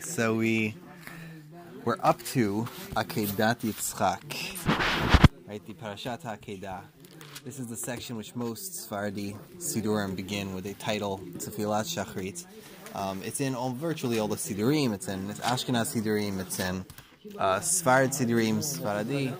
[0.00, 0.74] So we
[1.84, 5.64] we're up to Akedat Yitzchak, right?
[5.64, 6.80] The Parashat Akedah.
[7.44, 12.44] This is the section which most Sephardi Sidurim begin with a title, Tefillat Shachrit.
[12.94, 14.92] Um, it's in all, virtually all the Sidurim.
[14.92, 16.40] It's in it's Ashkenaz Sidurim.
[16.40, 16.84] It's in
[17.38, 19.34] uh, Sfarad Sidurim, Sfaradi.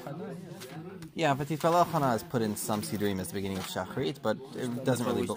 [1.14, 4.84] Yeah, but Chana is put in some Sidurim at the beginning of Shachrit, but it
[4.84, 5.26] doesn't really.
[5.26, 5.34] Be-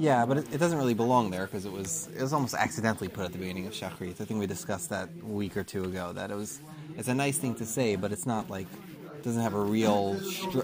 [0.00, 3.08] yeah, but it, it doesn't really belong there because it was it was almost accidentally
[3.08, 4.20] put at the beginning of Shachrit.
[4.20, 6.12] I think we discussed that a week or two ago.
[6.12, 6.60] That it was
[6.96, 8.66] it's a nice thing to say, but it's not like
[9.14, 10.18] it doesn't have a real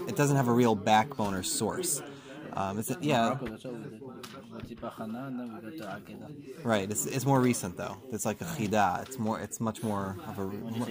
[0.07, 2.01] it doesn't have a real backbone or source.
[2.53, 3.37] Um, it's a, yeah,
[6.63, 6.89] right.
[6.89, 7.97] It's, it's more recent though.
[8.11, 9.03] It's like a chida.
[9.03, 9.39] It's more.
[9.39, 10.87] It's much more of a more,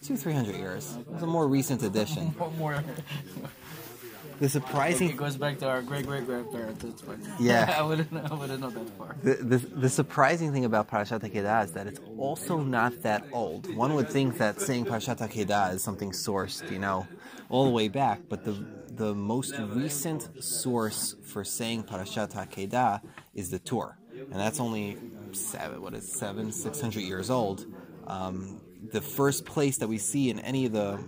[0.00, 0.96] two three hundred years.
[1.12, 2.32] It's a more recent addition.
[4.38, 6.84] The surprising It goes back to our great great grandparents.
[6.84, 7.02] That's.
[7.40, 7.74] Yeah.
[7.78, 8.30] I wouldn't.
[8.30, 9.16] I wouldn't know that far.
[9.22, 13.74] The, the, the surprising thing about Parashat Akedah is that it's also not that old.
[13.74, 17.06] One would think that saying Parashat Akedah is something sourced, you know,
[17.48, 23.00] all the way back, but the the most recent source for saying Parashat Akedah
[23.34, 24.98] is the Tur, and that's only
[25.32, 27.66] seven, what is seven, six hundred years old.
[28.06, 28.60] Um,
[28.92, 30.98] the first place that we see in any of the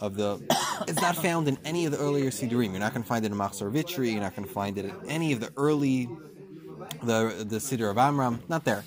[0.00, 0.40] of the
[0.88, 2.70] it's not found in any of the earlier Sidurim.
[2.70, 4.12] You're not going to find it in Machzor Vitry.
[4.12, 6.08] You're not going to find it in any of the early
[7.02, 8.42] the the Siddur of Amram.
[8.48, 8.84] Not there.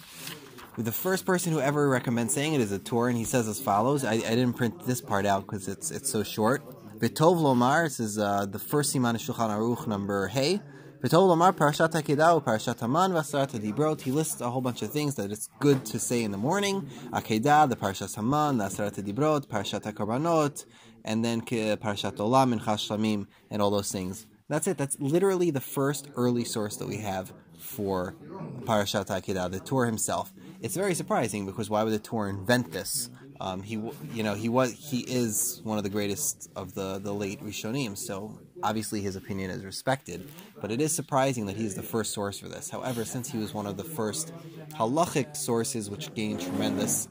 [0.78, 3.60] The first person who ever recommends saying it is a Tur, and he says as
[3.60, 4.06] follows.
[4.06, 6.64] I, I didn't print this part out because it's it's so short.
[7.00, 7.84] V'tov lomar.
[7.84, 10.62] This is uh, the first Siman Shulchan Aruch number Hey.
[11.02, 14.02] V'tov lomar parashat Akedah parashat Haman v'asarat Dibrot.
[14.02, 16.90] He lists a whole bunch of things that it's good to say in the morning.
[17.12, 20.66] Akedah, the parashat Haman, the asarat Dibrot, parashat Hakorbanot,
[21.04, 24.26] and then parashat Olam and Chashlamim, and all those things.
[24.48, 24.78] That's it.
[24.78, 28.16] That's literally the first early source that we have for
[28.62, 30.34] Parashat Akedah, the Tur himself.
[30.62, 33.10] It's very surprising because why would the Tur invent this?
[33.42, 33.76] Um, he,
[34.14, 37.98] you know, he was, he is one of the greatest of the the late Rishonim.
[37.98, 40.28] So obviously his opinion is respected.
[40.60, 42.70] But it is surprising that he's the first source for this.
[42.70, 44.34] However, since he was one of the first
[44.74, 47.08] halachic sources, which gained tremendous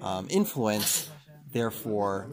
[0.00, 1.10] um, influence,
[1.52, 2.28] therefore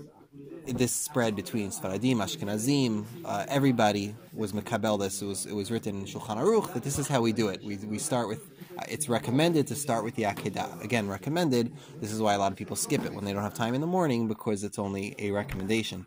[0.68, 5.22] this spread between Sfaradim, Ashkenazim, uh, everybody was Mekabel this.
[5.22, 7.64] It was, it was written in Shulchan Aruch that this is how we do it.
[7.64, 8.42] We, we start with,
[8.78, 10.84] uh, it's recommended to start with the Akedah.
[10.84, 11.74] Again, recommended.
[12.02, 13.82] This is why a lot of people skip it when they don't have time in
[13.82, 16.06] the morning because it's only a recommendation.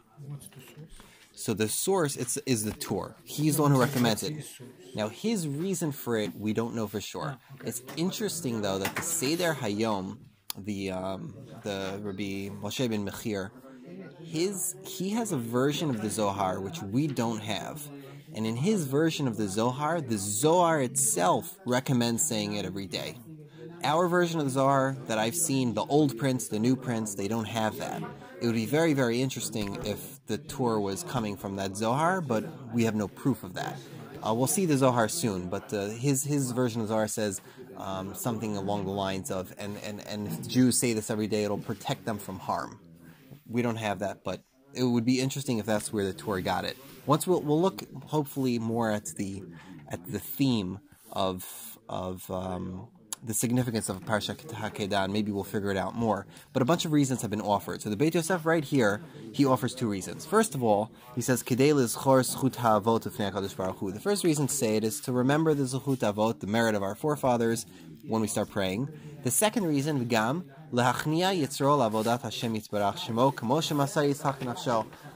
[1.32, 3.14] So the source it's, is the Tur.
[3.22, 4.44] He's the one who recommends it.
[4.96, 7.38] Now his reason for it, we don't know for sure.
[7.64, 10.18] It's interesting though that the Seder Hayom,
[10.56, 13.52] the um, the Rabbi Moshe ben Machir,
[14.28, 17.82] his he has a version of the Zohar which we don't have.
[18.34, 23.16] And in his version of the Zohar, the Zohar itself recommends saying it every day.
[23.82, 27.26] Our version of the Zohar that I've seen, the old prints, the new prints, they
[27.26, 28.02] don't have that.
[28.40, 32.44] It would be very, very interesting if the Tur was coming from that Zohar, but
[32.72, 33.76] we have no proof of that.
[34.24, 37.40] Uh, we'll see the Zohar soon, but uh, his his version of Zohar says
[37.76, 41.44] um, something along the lines of, and, and, and if Jews say this every day,
[41.44, 42.78] it'll protect them from harm
[43.48, 44.42] we don't have that, but
[44.74, 46.76] it would be interesting if that's where the Tur got it.
[47.06, 49.42] Once we'll we'll look hopefully more at the
[49.88, 50.80] at the theme
[51.12, 52.88] of of um,
[53.24, 56.26] the significance of Parsha Hakedah, and maybe we'll figure it out more.
[56.52, 57.82] But a bunch of reasons have been offered.
[57.82, 59.00] So the Beit Yosef right here,
[59.32, 60.24] he offers two reasons.
[60.26, 61.42] First of all, he says.
[61.42, 61.56] The
[64.02, 66.94] first reason to say it is to remember the zchut avot, the merit of our
[66.94, 67.66] forefathers,
[68.06, 68.88] when we start praying.
[69.24, 70.44] The second reason, v'gam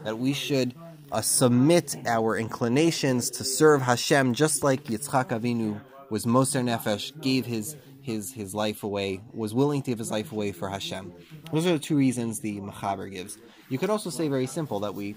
[0.05, 0.75] That we should
[1.13, 7.47] uh, submit our inclinations to serve Hashem just like Yitzchak Avinu was Moser Nefesh, gave
[7.47, 11.13] his his his life away, was willing to give his life away for Hashem.
[11.53, 13.39] Those are the two reasons the Machaber gives.
[13.69, 15.17] You could also say very simple that we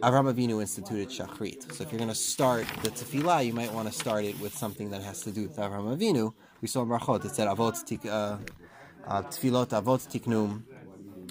[0.00, 1.72] Avram Avinu instituted Shachrit.
[1.72, 4.54] So if you're going to start the Tefillah, you might want to start it with
[4.54, 6.34] something that has to do with Avram Avinu.
[6.60, 8.36] We saw in Brachot, it said Avot Tik, uh,
[9.06, 10.62] uh, Tefillot Avot Tiknum.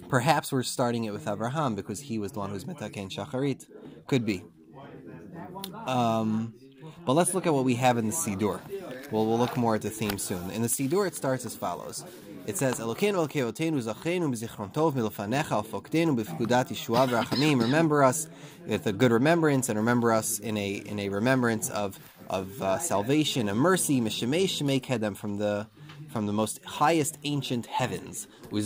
[0.10, 3.66] Perhaps we're starting it with Abraham because he was the one who's Metaken Shacharit.
[4.07, 4.44] Could be.
[5.86, 6.54] Um,
[7.06, 8.60] but let's look at what we have in the Sidur.
[9.12, 10.50] Well, we'll look more at the theme soon.
[10.51, 12.04] In the Sidur, it starts as follows.
[12.45, 17.60] It says, Elokeinu Elkeotenu Zachenu B'zichron Tov Milofanecha Alfoktenu B'fkudat Yeshua V'Rachamim.
[17.60, 18.27] Remember us
[18.68, 22.00] with a good remembrance, and remember us in a in a remembrance of
[22.30, 24.00] of uh, salvation and mercy.
[24.00, 25.68] Mishemei Shemei Kedem from the
[26.09, 28.27] from the most highest ancient heavens.
[28.45, 28.59] Uh,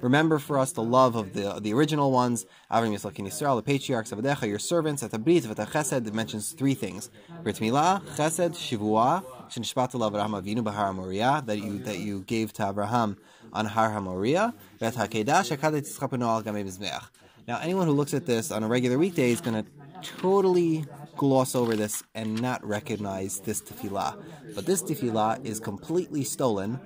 [0.00, 3.62] Remember for us the love of the the original ones, Avram Yitzchak and Yisrael, the
[3.62, 7.10] patriarchs, Avadecha, your servants, at the the Chesed, it mentions three things.
[7.42, 12.68] Brit Milah, Chesed, Shivua, Shinishpat Avraham Avinu Bahar Moriah, that you that you gave to
[12.68, 13.16] Abraham
[13.52, 17.02] on Har HaMoriah, Vet HaKedash, Hakadet Tzchapenu Al Gamei.
[17.46, 19.70] Now, anyone who looks at this on a regular weekday is going to
[20.02, 20.84] totally
[21.16, 24.22] gloss over this and not recognize this tefillah.
[24.54, 26.80] But this tefillah is completely stolen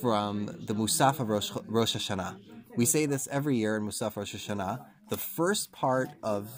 [0.00, 2.36] from the Musaf of Rosh, Hashanah.
[2.76, 4.84] We say this every year in Musaf Rosh Hashanah.
[5.08, 6.50] The first part of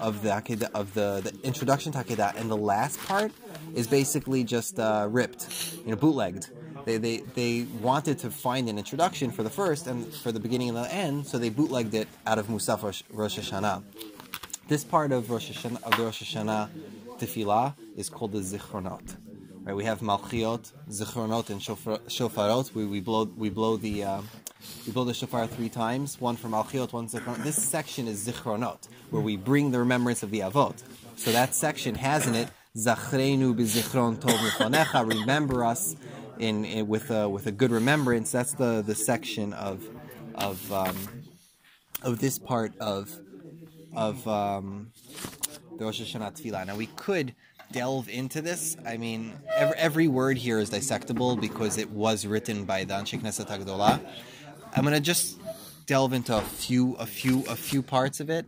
[0.00, 3.32] of the of the, the introduction to Akedah and the last part
[3.74, 6.50] is basically just uh, ripped, you know, bootlegged.
[6.84, 10.68] They, they, they wanted to find an introduction for the first and for the beginning
[10.68, 13.82] and the end, so they bootlegged it out of Musaf Rosh Hashanah.
[14.68, 16.68] This part of Rosh Hashanah, of the Rosh Hashanah
[17.18, 19.16] tefillah is called the Zichronot.
[19.62, 22.74] Right, we have Malchiot, Zichronot, and Shofarot.
[22.74, 24.22] We, we blow we blow the uh,
[24.84, 26.20] we blow the shofar three times.
[26.20, 27.44] One for Malchiot, one Zichronot.
[27.44, 30.82] This section is Zichronot, where we bring the remembrance of the Avot.
[31.14, 35.94] So that section has in it Zachrenu b'zichron tov Remember us
[36.40, 38.32] in, in, with a with a good remembrance.
[38.32, 39.88] That's the the section of
[40.34, 40.96] of um,
[42.02, 43.16] of this part of
[43.94, 44.90] of um,
[45.78, 46.66] the Rosh Hashanah Tefillah.
[46.66, 47.34] Now we could
[47.72, 48.76] delve into this.
[48.86, 53.20] I mean, every, every word here is dissectable because it was written by the Anshe
[53.20, 54.00] Knesset Hagdolah.
[54.74, 55.38] I'm gonna just
[55.86, 58.46] delve into a few a few a few parts of it.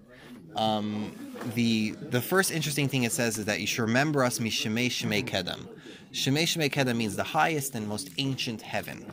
[0.56, 1.14] Um,
[1.54, 5.24] the the first interesting thing it says is that you should remember us mishemei shemei
[5.24, 5.68] kedem.
[6.12, 9.04] Shemei Shemei Kedem means the highest and most ancient heaven.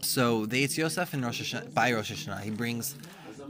[0.00, 2.94] So the Eitz Yosef in Rosh Hashanah, by Rosh Hashanah, he brings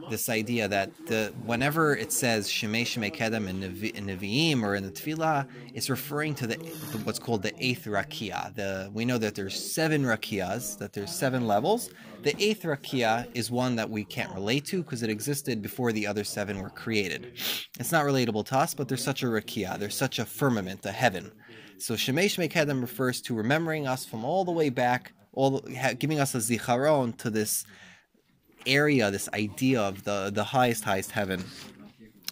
[0.09, 4.75] this idea that the, whenever it says Shemei Shemei Kedem in, Nevi, in Nevi'im or
[4.75, 6.57] in the Tefillah, it's referring to the,
[7.05, 8.55] what's called the eighth Rakia.
[8.55, 11.91] The, we know that there's seven rakias, that there's seven levels.
[12.23, 16.07] The eighth Rakia is one that we can't relate to because it existed before the
[16.07, 17.33] other seven were created.
[17.79, 20.93] It's not relatable to us, but there's such a Rakia, there's such a firmament, a
[20.93, 21.33] heaven.
[21.79, 25.61] So Shemei Shemei Kedem refers to remembering us from all the way back, all
[25.99, 27.65] giving us a zicharon to this
[28.67, 31.45] area, this idea of the the highest highest heaven.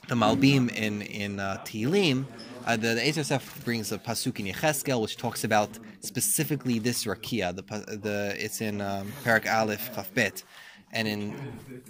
[0.09, 2.25] The Malbim in in uh, Tehillim,
[2.67, 5.71] uh, the, the Eitz brings a pasuk in Yecheskel which talks about
[6.01, 7.55] specifically this rakia.
[7.55, 7.63] The
[7.97, 10.45] the it's in um, Parak Aleph Chafbet.
[10.91, 11.35] And in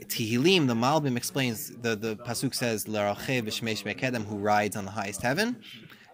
[0.06, 4.90] Tehillim, the Malbim explains the, the pasuk says Larache v'shmei shmei who rides on the
[4.90, 5.56] highest heaven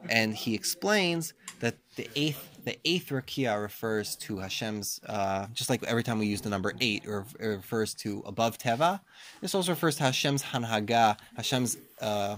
[0.08, 5.82] and he explains that the eighth the eighth rakia refers to Hashem's uh, just like
[5.84, 9.00] every time we use the number eight, or it refers to above teva.
[9.40, 12.36] This also refers to Hashem's hanhaga, Hashem's uh,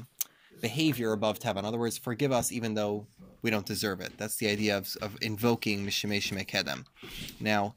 [0.61, 1.59] behavior above teva.
[1.59, 3.07] In other words, forgive us even though
[3.43, 4.13] we don't deserve it.
[4.19, 6.85] That's the idea of, of invoking Mishimei Shemei Kedem.
[7.39, 7.75] Now,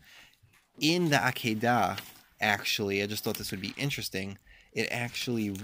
[0.80, 2.00] in the Akedah,
[2.42, 4.40] actually, I just thought this would be interesting.
[4.74, 5.56] It actually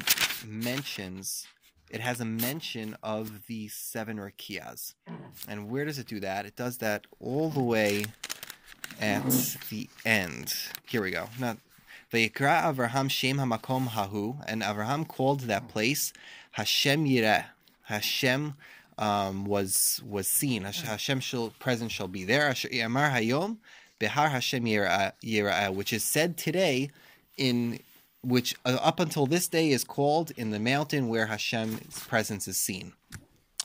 [0.45, 1.47] mentions
[1.89, 4.93] it has a mention of the seven rakiyas.
[5.47, 6.45] And where does it do that?
[6.45, 8.05] It does that all the way
[8.99, 10.53] at the end.
[10.87, 11.29] Here we go.
[11.39, 11.57] Not
[12.11, 16.13] Vayikra Avraham Shem Hamakom Hahu, and Avraham called that place
[16.51, 17.45] Hashem Yireh.
[17.83, 18.55] Hashem
[18.97, 20.63] um, was was seen.
[20.63, 22.53] Hashem shall, presence shall be there.
[22.83, 23.57] Amar Hayom
[23.99, 26.89] Behar Hashem Yireh, which is said today
[27.37, 27.79] in
[28.25, 32.57] which uh, up until this day is called in the mountain where Hashem's presence is
[32.57, 32.93] seen.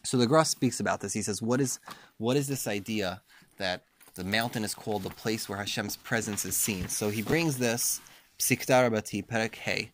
[0.04, 1.12] So the Gra speaks about this.
[1.12, 1.78] He says, "What is
[2.18, 3.22] what is this idea
[3.58, 3.84] that
[4.14, 8.00] the mountain is called the place where Hashem's presence is seen?" So he brings this
[8.38, 9.90] Psikta Rabati Perek Hey.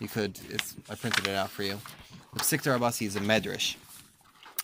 [0.00, 0.38] You could,
[0.88, 1.80] I printed it out for you.
[2.34, 3.74] The Psikta is a medrash.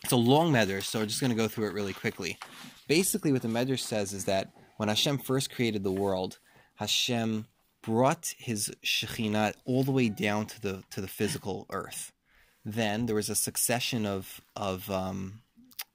[0.04, 2.38] It's a long medrash, so we're just going to go through it really quickly.
[2.86, 6.38] Basically, what the medrash says is that when Hashem first created the world,
[6.76, 7.46] Hashem
[7.84, 12.12] brought his Shekhinah all the way down to the to the physical earth.
[12.64, 15.42] Then there was a succession of of um,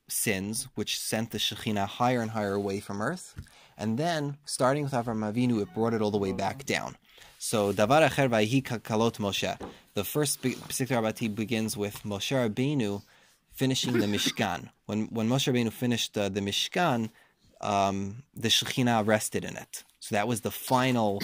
[0.08, 3.36] sins which sent the Shekhinah higher and higher away from earth,
[3.78, 6.96] and then starting with Avram Avinu, it brought it all the way back down.
[7.40, 8.30] So Davar Acher
[8.82, 9.60] Kalot Moshe.
[9.94, 13.02] The first Pesik Rabati begins with Moshe Rabbeinu
[13.52, 14.70] finishing the Mishkan.
[14.86, 17.10] When when Moshe Rabbeinu finished uh, the Mishkan,
[17.62, 19.84] um, the Shekhinah rested in it.
[20.02, 21.22] So that was the final,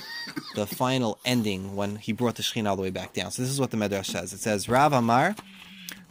[0.56, 3.32] the final ending when he brought the Shekhinah all the way back down.
[3.32, 4.34] So this is what the Medrash says.
[4.34, 5.36] It says, Rav Amar,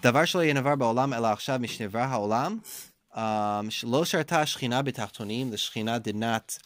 [0.02, 2.62] Davar shlo yenavar ba'olam achshav mishnevra ha'olam,
[3.16, 6.58] um, lo sharta Shekhinah b'tachtonim, the Shekhinah did not,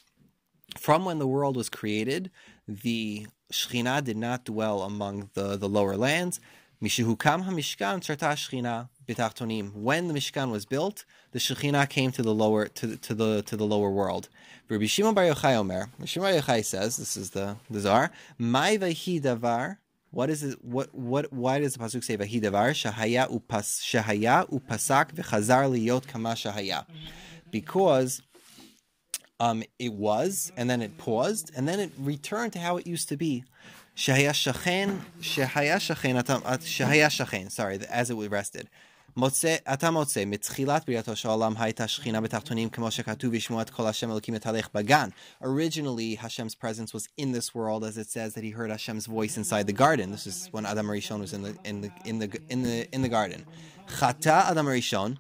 [0.77, 2.31] from when the world was created,
[2.67, 6.41] the Shekhinah did not dwell among the, the lower lands.
[6.83, 9.73] Mishihukam ha'mishkan sharta Shekhinah, bitachtonim.
[9.75, 13.43] When the Mishkan was built, the Shekhinah came to the lower to the, to the
[13.43, 14.29] to the lower world.
[14.69, 15.89] Rabbi Shimon Bar Yochai Omer.
[16.05, 18.11] Shimon Bar Yochai says, this is the the Zar.
[18.37, 19.79] Mai vahi davar.
[20.11, 20.65] What is it?
[20.65, 21.33] What what?
[21.33, 26.87] Why does the pasuk say vahi davar shahaya upas shahaya upasak v'chazar liyot kama shahaya?
[27.51, 28.23] Because
[29.41, 33.09] um, it was, and then it paused, and then it returned to how it used
[33.09, 33.45] to be.
[33.97, 37.51] Shahaya shachen, shahaya shachen, shahaya shachen.
[37.51, 38.29] Sorry, as it was
[39.18, 39.74] rested.
[39.74, 44.12] אתה מוצא, מתחילת בריאתו של העולם הייתה שכינה בתחתונים כמו שכתוב וישמעו את קול השם
[44.12, 45.10] אלוקים מתהלך בגן.
[45.44, 49.38] Originally, Hashem's presence was in this world as it says that he heard Hashem's voice
[49.38, 50.12] inside the garden.
[50.12, 53.02] This is when Adam Rishon was in the, in the, in the, in the, in
[53.02, 53.46] the garden.
[53.88, 55.18] Chata Adam Rishon,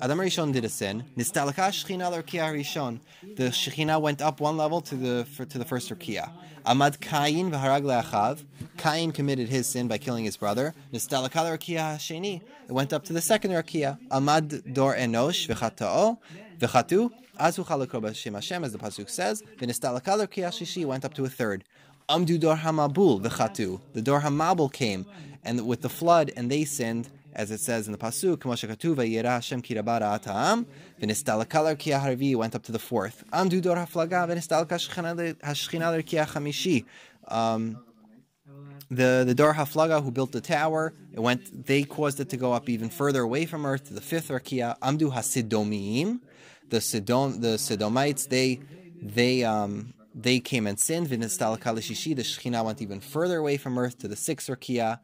[0.00, 1.04] Adam Rishon did a sin.
[1.16, 2.98] Nistalaka Shechina l'Rakia Rishon.
[3.36, 6.30] The Shechina went up one level to the for, to the first Rakia.
[6.64, 8.42] Amad Kain v'harag le'achav.
[8.78, 10.74] Kain committed his sin by killing his brother.
[10.94, 12.40] Nistalaka l'Rakia Sheni.
[12.68, 13.98] It went up to the second Rakia.
[14.08, 16.18] Amad Dor Enosh v'chatao
[16.58, 17.10] v'chatu.
[17.38, 19.42] Azu chalakro b'shem Hashem, as the pasuk says.
[19.58, 21.64] V'nistalaka l'Rakia Shishi went up to a third.
[22.08, 23.80] Amdu Dor Hamabul v'chatu.
[23.92, 25.04] The Dor Hamabul came
[25.44, 28.42] and with the flood and they sinned as it says in the pasuk,
[29.24, 29.62] Hashem
[32.38, 33.24] went up to the fourth.
[33.32, 34.22] Amdu Dor Haflaga.
[37.28, 37.78] Um,
[38.88, 41.66] the the Dor Haflaga who built the tower, it went.
[41.66, 44.78] They caused it to go up even further away from Earth to the fifth Rakia.
[44.78, 46.20] Amdu Hasidomim,
[46.70, 48.28] the Sidom the Sidomites.
[48.28, 48.60] They
[49.02, 51.08] they um they came and sinned.
[51.08, 55.00] Vinistal Kalishishi, the Shechina went even further away from Earth to the sixth Rakia.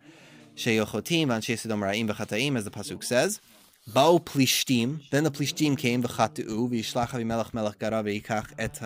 [0.57, 3.41] Sheyochotim v'anshe Sidom ra'im v'chataim, as the pasuk says.
[3.91, 5.09] Bao plishtim.
[5.11, 8.79] Then the plishtim came v'chatu v'yishlach Avimelech melech gara v'yikach et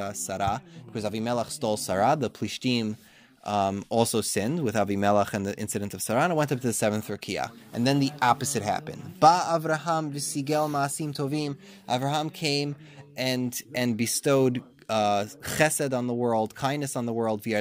[0.86, 2.16] because Avimelech stole Sarah.
[2.18, 2.96] The plishtim
[3.44, 6.72] um, also sinned with Avimelech and the incident of Sarah and went up to the
[6.72, 7.50] seventh Rakia.
[7.72, 9.14] And then the opposite happened.
[9.20, 11.56] Ba Avraham v'sigel ma'asim tovim.
[11.88, 12.76] Avraham came
[13.16, 17.42] and and bestowed uh, chesed on the world, kindness on the world.
[17.44, 17.54] It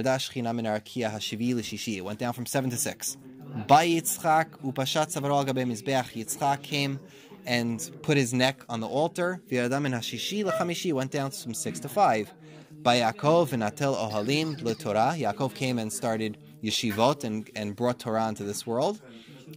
[2.03, 3.17] went down from seven to six.
[3.55, 5.65] By Yitzchak, upashat savarol gabe.
[5.65, 6.99] Yitzchak came
[7.45, 9.39] and put his neck on the altar.
[9.49, 12.33] V'yardam and hashishi l'chamishi went down from six to five.
[12.69, 15.15] By Yaakov and Atel Ohalim Torah.
[15.17, 18.99] Yaakov came and started yeshivot and, and brought Torah into this world.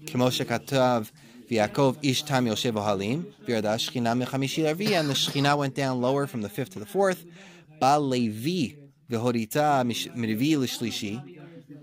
[0.04, 1.10] Kemoshe katav
[1.50, 3.24] v'Yaakov ish tam yoshev ohalim.
[3.48, 4.92] V'yarda shchina mechamishi larvi.
[4.92, 7.24] And the shchina went down lower from the fifth to the fourth.
[7.80, 8.76] Ba Levi
[9.10, 11.37] v'horita mirivi l'shlishi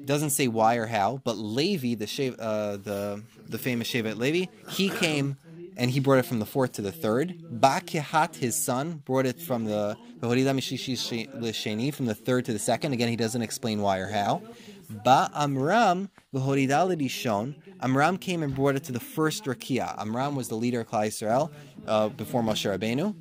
[0.05, 4.89] doesn't say why or how, but Levi, the uh, the the famous Shevet Levi, he
[4.89, 5.37] came
[5.77, 7.35] and he brought it from the fourth to the third.
[7.49, 12.93] Ba Kehat, his son, brought it from the from the third to the second.
[12.93, 14.41] Again, he doesn't explain why or how.
[14.89, 17.55] Ba Amram Rishon.
[17.81, 19.99] Amram came and brought it to the first Rakia.
[19.99, 21.51] Amram was the leader of Klal Yisrael
[21.87, 23.15] uh, before Moshe Rabbeinu,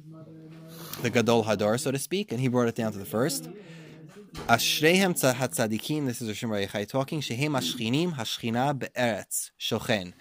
[1.03, 3.49] the Gadol Hador, so to speak, and he brought it down to the first.
[4.35, 6.05] Ashrehem hatzadikim.
[6.07, 7.23] This is Rayechai talking.
[7.23, 10.13] Shehem ashchinim hashchina be'eretz shochen.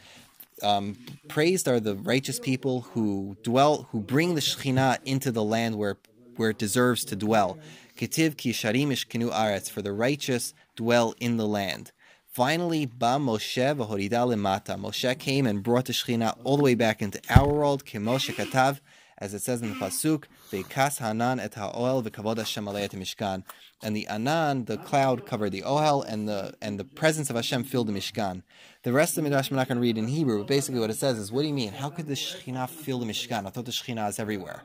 [0.61, 0.95] Um,
[1.27, 5.97] praised are the righteous people who dwell, who bring the Shekhinah into the land where
[6.37, 7.57] where it deserves to dwell.
[7.97, 9.69] Ketiv ki sharim ishkinu aretz.
[9.69, 11.91] For the righteous dwell in the land.
[12.27, 14.79] Finally, Ba Moshe v'horida lemata.
[14.79, 17.83] Moshe came and brought the Shekhinah all the way back into our world.
[17.83, 18.79] Kemoshe katav
[19.23, 23.43] as it says in the pasuk, "Ve'kas hanan et ha'oel v'kavod Hashem et mishkan,"
[23.81, 27.63] and the anan, the cloud, covered the ohel, and the and the presence of Hashem
[27.63, 28.43] filled the mishkan.
[28.83, 30.89] The rest of the midrash we're not going to read in Hebrew, but basically what
[30.89, 31.71] it says is, "What do you mean?
[31.71, 33.47] How could the shechina fill the mishkan?
[33.47, 34.63] I thought the shechina is everywhere."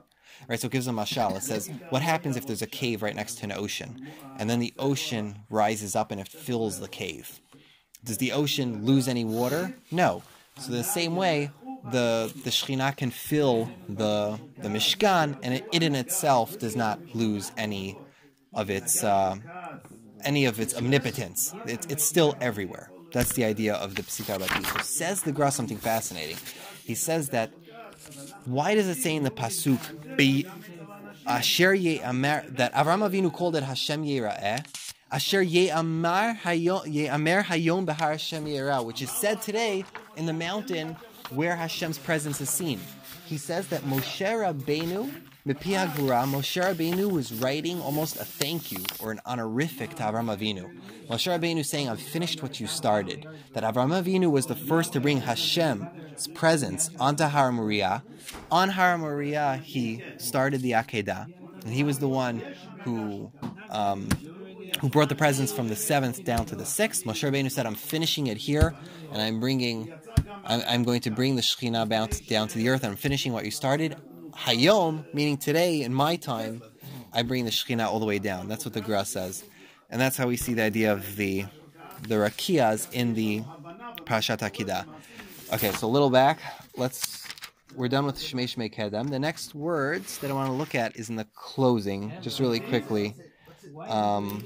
[0.49, 1.37] Right, so it gives a mashal.
[1.37, 4.07] It says, what happens if there's a cave right next to an ocean,
[4.39, 7.41] and then the ocean rises up and it fills the cave?
[8.05, 9.75] Does the ocean lose any water?
[9.91, 10.23] No.
[10.61, 11.51] So the same way,
[11.91, 16.99] the the Shekhinah can fill the the Mishkan, and it, it in itself does not
[17.15, 17.99] lose any
[18.55, 19.37] of its uh,
[20.25, 21.55] any of its omnipotence.
[21.67, 22.91] It's it's still everywhere.
[23.13, 26.37] That's the idea of the Psikta So says the Gra something fascinating.
[26.85, 27.51] He says that
[28.45, 30.47] why does it say in the pasuk be
[31.27, 34.65] Asher Amar that Avram Avinu called it Hashem Yera'eh?
[35.11, 39.85] Asher Ye'amar Hayom Behar Hashem Yerah, which is said today
[40.17, 40.97] in the mountain
[41.31, 42.81] where Hashem's presence is seen.
[43.27, 45.13] He says that Moshe Rabbeinu,
[45.47, 50.71] Mipi Moshe Rabbeinu was writing almost a thank you or an honorific to Avram Avinu.
[51.09, 53.27] Moshe Rabbeinu saying, I've finished what you started.
[53.53, 58.03] That Avram Avinu was the first to bring Hashem's presence onto Har Moriah.
[58.51, 61.27] On Har Moriah, he started the Akedah,
[61.65, 62.43] and he was the one
[62.85, 63.31] who
[63.71, 64.09] um,
[64.81, 67.05] who brought the presents from the seventh down to the sixth.
[67.05, 68.75] Moshe Rabbeinu said, I'm finishing it here,
[69.13, 69.93] and I'm bringing
[70.49, 72.85] I'm, going to bring the Shekhinah bounce down to the earth.
[72.85, 73.97] I'm finishing what you started.
[74.33, 76.63] Hayom, meaning today in my time,
[77.13, 78.49] I bring the Shekhinah all the way down.
[78.49, 79.45] That's what the Gra says.
[79.91, 81.47] And that's how we see the idea of the
[82.03, 83.43] the Rakiyas in the
[84.05, 84.87] Parashat Akedah.
[85.53, 86.39] Okay, so a little back.
[86.77, 87.27] Let's.
[87.75, 89.11] We're done with Shmei Kedem.
[89.11, 92.61] The next words that I want to look at is in the closing, just really
[92.61, 93.15] quickly.
[93.87, 94.43] Um,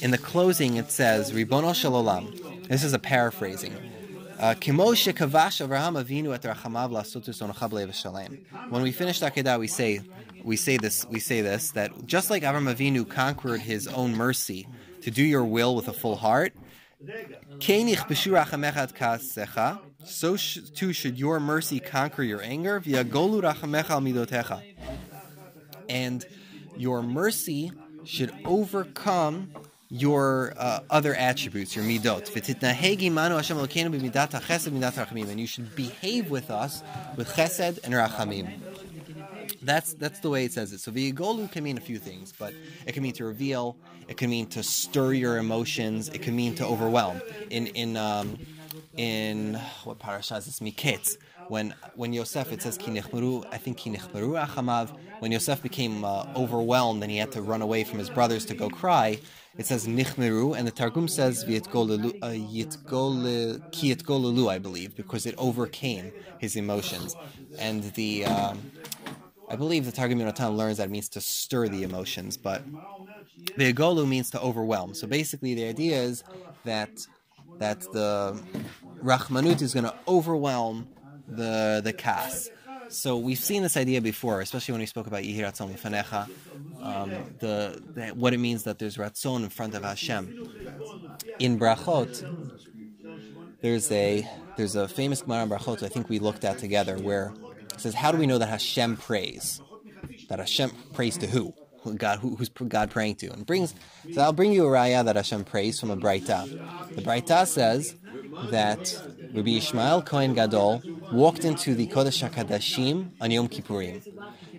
[0.00, 2.68] in the closing, it says, Ribono Shalolam.
[2.68, 3.74] This is a paraphrasing.
[4.42, 4.76] Uh, when
[8.82, 10.00] we finish Akedah, we say,
[10.42, 14.66] we say this, we say this that just like Avram Avinu conquered his own mercy
[15.02, 16.54] to do your will with a full heart,
[20.04, 20.36] so
[20.74, 22.82] too should your mercy conquer your anger.
[25.88, 26.24] And
[26.76, 27.70] your mercy
[28.02, 29.52] should overcome
[29.92, 32.24] your uh, other attributes, your midot.
[35.30, 36.82] And you should behave with us
[37.16, 38.58] with chesed and rachamim.
[39.60, 40.80] That's that's the way it says it.
[40.80, 42.54] So v'yigolu can mean a few things, but
[42.86, 43.76] it can mean to reveal.
[44.08, 46.08] It can mean to stir your emotions.
[46.08, 47.20] It can mean to overwhelm.
[47.50, 48.38] In in um,
[48.96, 50.60] in what parasha is this?
[50.60, 51.18] Miketz.
[51.48, 54.96] When when Yosef it says kinichmeru, I think kinichmeru achamav.
[55.18, 58.54] When Yosef became uh, overwhelmed and he had to run away from his brothers to
[58.54, 59.18] go cry,
[59.58, 62.28] it says nichmeru, and the Targum says v'yitgolelu, uh,
[64.48, 67.14] I believe, because it overcame his emotions.
[67.58, 68.72] And the um,
[69.48, 72.62] I believe the Targum Yonatan learns that it means to stir the emotions, but
[73.56, 74.94] the Agolu means to overwhelm.
[74.94, 76.24] So basically, the idea is
[76.64, 77.06] that
[77.58, 78.40] that the
[79.02, 80.88] Rahmanut is going to overwhelm
[81.28, 82.50] the the Kas.
[82.92, 86.28] So we've seen this idea before, especially when we spoke about Lefanecha,
[86.82, 90.48] um, the, what it means that there's Ratzon in front of Hashem.
[91.38, 92.22] In Brachot,
[93.62, 97.32] there's a there's a famous Gemara in Brachot I think we looked at together where
[97.72, 99.62] it says, how do we know that Hashem prays?
[100.28, 101.54] That Hashem prays to who?
[101.96, 103.32] God, who, who's God praying to?
[103.32, 103.74] And brings,
[104.12, 106.48] so I'll bring you a raya that Hashem prays from a Braita.
[106.94, 107.94] The Braita says
[108.50, 109.02] that
[109.34, 114.06] Rabbi Ishmael Kohen Gadol walked into the Kodesh HaKadashim on Yom Kippurim.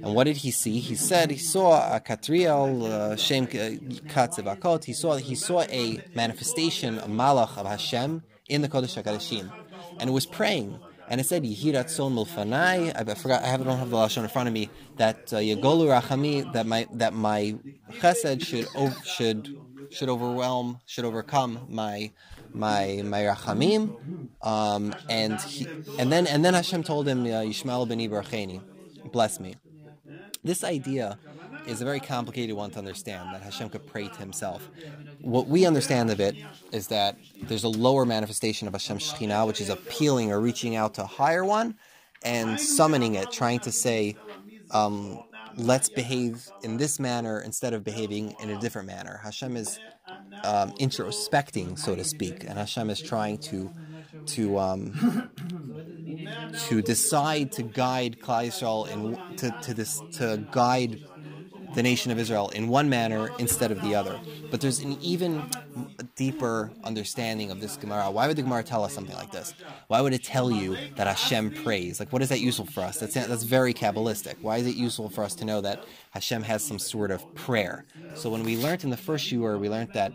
[0.02, 0.80] And what did he see?
[0.80, 4.84] He said he saw a Katriel uh, Shem Katzevakot.
[4.84, 9.52] He saw he saw a manifestation, a malach of Hashem in the Kodesh HaKadashim.
[10.00, 10.80] And it was praying.
[11.14, 11.46] And it said
[11.92, 12.92] Son Milfanai.
[12.96, 13.44] I forgot.
[13.44, 14.72] I have, don't have the lashon in front of me.
[14.98, 16.52] That uh, Yagolu Rachami.
[16.54, 17.56] That my that my
[17.92, 18.68] Chesed should
[19.06, 19.56] should
[19.92, 22.10] should overwhelm should overcome my
[22.52, 24.30] my my Rachamim.
[24.42, 25.68] Um, and he,
[26.00, 28.60] and then and then Hashem told him Yishmael ben Ibracheni,
[29.12, 29.54] bless me.
[30.44, 31.20] This idea
[31.68, 34.70] is a very complicated one to understand that Hashem could pray to himself.
[35.22, 36.36] What we understand of it
[36.72, 40.96] is that there's a lower manifestation of Hashem Shekhinah, which is appealing or reaching out
[40.96, 41.76] to a higher one
[42.24, 44.16] and summoning it, trying to say,
[44.72, 45.24] um,
[45.56, 49.20] let's behave in this manner instead of behaving in a different manner.
[49.24, 49.80] Hashem is
[50.44, 53.72] um, introspecting, so to speak, and Hashem is trying to
[54.28, 55.30] to um,
[56.68, 61.04] to decide to guide Klal Yisrael in to to this to guide
[61.74, 64.20] the nation of Israel in one manner instead of the other.
[64.52, 65.44] But there's an even
[66.16, 68.12] deeper understanding of this Gemara.
[68.12, 69.54] Why would the Gemara tell us something like this?
[69.88, 72.00] Why would it tell you that Hashem prays?
[72.00, 73.00] Like, what is that useful for us?
[73.00, 74.36] That's that's very kabbalistic.
[74.42, 77.86] Why is it useful for us to know that Hashem has some sort of prayer?
[78.16, 80.14] So when we learned in the first shiur, we learned that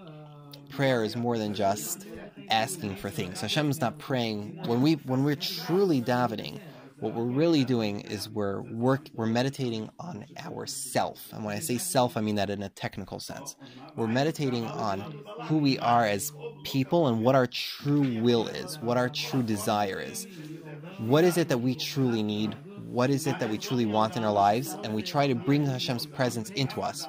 [0.68, 2.06] prayer is more than just
[2.50, 3.40] asking for things.
[3.40, 6.60] Hashem is not praying when we when we're truly davening
[7.00, 11.58] what we're really doing is we're work we're meditating on our self and when i
[11.60, 13.56] say self i mean that in a technical sense.
[13.96, 15.06] We're meditating on
[15.42, 16.32] who we are as
[16.64, 20.26] people and what our true will is what our true desire is.
[20.96, 22.58] What is it that we truly need?
[22.74, 24.76] What is it that we truly want in our lives?
[24.82, 27.08] And we try to bring hashem's presence into us.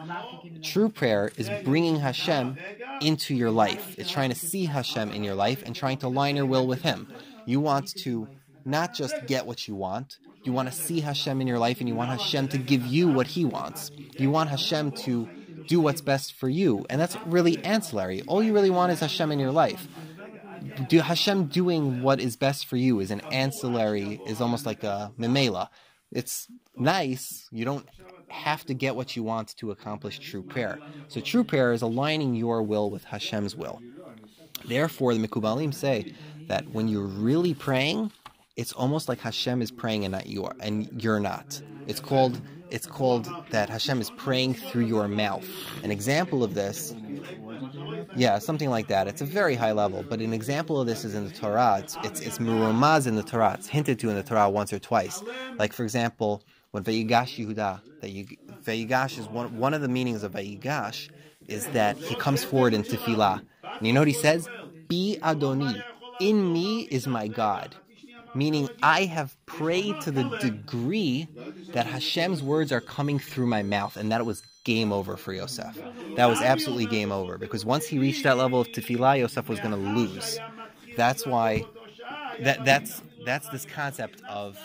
[0.62, 2.60] True prayer is bringing hashem
[3.00, 3.96] into your life.
[3.98, 6.82] It's trying to see hashem in your life and trying to align your will with
[6.82, 7.08] him.
[7.46, 8.30] You want to
[8.70, 10.20] not just get what you want.
[10.44, 13.08] You want to see Hashem in your life and you want Hashem to give you
[13.10, 13.92] what He wants.
[14.18, 15.28] You want Hashem to
[15.68, 16.86] do what's best for you.
[16.90, 18.22] And that's really ancillary.
[18.28, 19.88] All you really want is Hashem in your life.
[20.88, 25.12] Do Hashem doing what is best for you is an ancillary, is almost like a
[25.18, 25.70] memela.
[26.12, 27.48] It's nice.
[27.52, 27.88] You don't
[28.30, 30.80] have to get what you want to accomplish true prayer.
[31.08, 33.82] So true prayer is aligning your will with Hashem's will.
[34.66, 36.14] Therefore, the Mikubalim say
[36.48, 38.12] that when you're really praying,
[38.60, 41.62] it's almost like Hashem is praying and not you are, and you're not.
[41.88, 45.48] It's called it's called that Hashem is praying through your mouth.
[45.82, 46.94] An example of this,
[48.16, 49.08] yeah, something like that.
[49.08, 51.78] It's a very high level, but an example of this is in the Torah.
[51.80, 53.56] It's it's, it's murumaz in the Torah.
[53.58, 55.24] It's hinted to in the Torah once or twice.
[55.58, 58.28] Like for example, when Vayigash Yehuda, that you,
[58.66, 61.10] Vayigash is one one of the meanings of Vayigash
[61.48, 63.42] is that he comes forward in tefillah.
[63.64, 64.50] And you know what he says?
[64.90, 65.82] Be Adoni.
[66.20, 67.74] In me is my God
[68.34, 71.28] meaning I have prayed to the degree
[71.74, 75.78] that Hashem's words are coming through my mouth, and that was game over for Yosef.
[76.16, 79.60] That was absolutely game over because once he reached that level of tefillah, Yosef was
[79.60, 80.40] going to lose.
[80.96, 81.66] That's why
[82.42, 84.60] that that's that's this concept of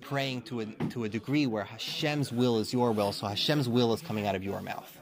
[0.00, 3.92] praying to a to a degree where Hashem's will is your will, so Hashem's will
[3.94, 4.99] is coming out of your mouth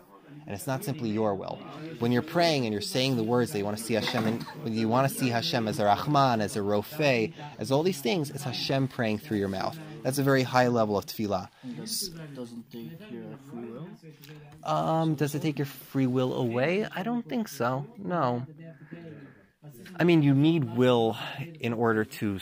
[0.48, 1.58] and it's not simply your will.
[1.98, 4.42] When you're praying and you're saying the words that you want to see Hashem, and
[4.62, 8.00] when you want to see Hashem as a Rahman, as a Rofei, as all these
[8.00, 9.78] things, it's Hashem praying through your mouth.
[10.02, 11.50] That's a very high level of tefillah.
[12.34, 13.88] Doesn't take your free will.
[14.64, 16.87] Um, does it take your free will away?
[16.96, 17.87] I don't think so.
[17.98, 18.46] No.
[19.96, 21.18] I mean, you need will
[21.61, 22.38] in order to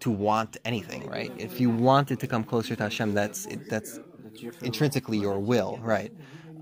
[0.00, 1.30] to want anything, right?
[1.36, 4.00] If you wanted to come closer to Hashem, that's that's
[4.62, 6.12] intrinsically your will, right?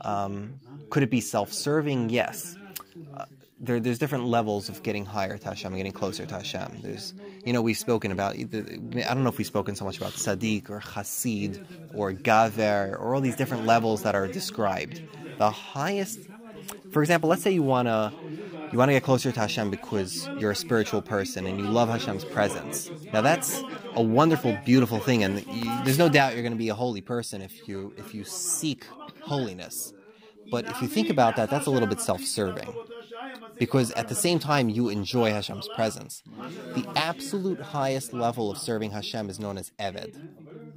[0.01, 0.59] Um,
[0.91, 2.11] could it be self-serving?
[2.11, 2.57] Yes.
[3.17, 3.25] Uh,
[3.61, 6.79] there, there's different levels of getting higher to Hashem, getting closer to Hashem.
[6.83, 8.35] There's, you know, we've spoken about.
[8.35, 13.15] I don't know if we've spoken so much about tzaddik or chassid or gaver or
[13.15, 15.03] all these different levels that are described.
[15.39, 16.21] The highest,
[16.91, 18.13] for example, let's say you wanna
[18.73, 21.89] you want to get closer to Hashem because you're a spiritual person and you love
[21.89, 22.91] Hashem's presence.
[23.13, 23.63] Now that's
[23.95, 27.01] a wonderful, beautiful thing, and you, there's no doubt you're going to be a holy
[27.01, 28.85] person if you if you seek
[29.21, 29.93] holiness.
[30.51, 32.75] But if you think about that, that's a little bit self serving.
[33.59, 36.23] Because at the same time, you enjoy Hashem's presence.
[36.75, 40.15] The absolute highest level of serving Hashem is known as Eved,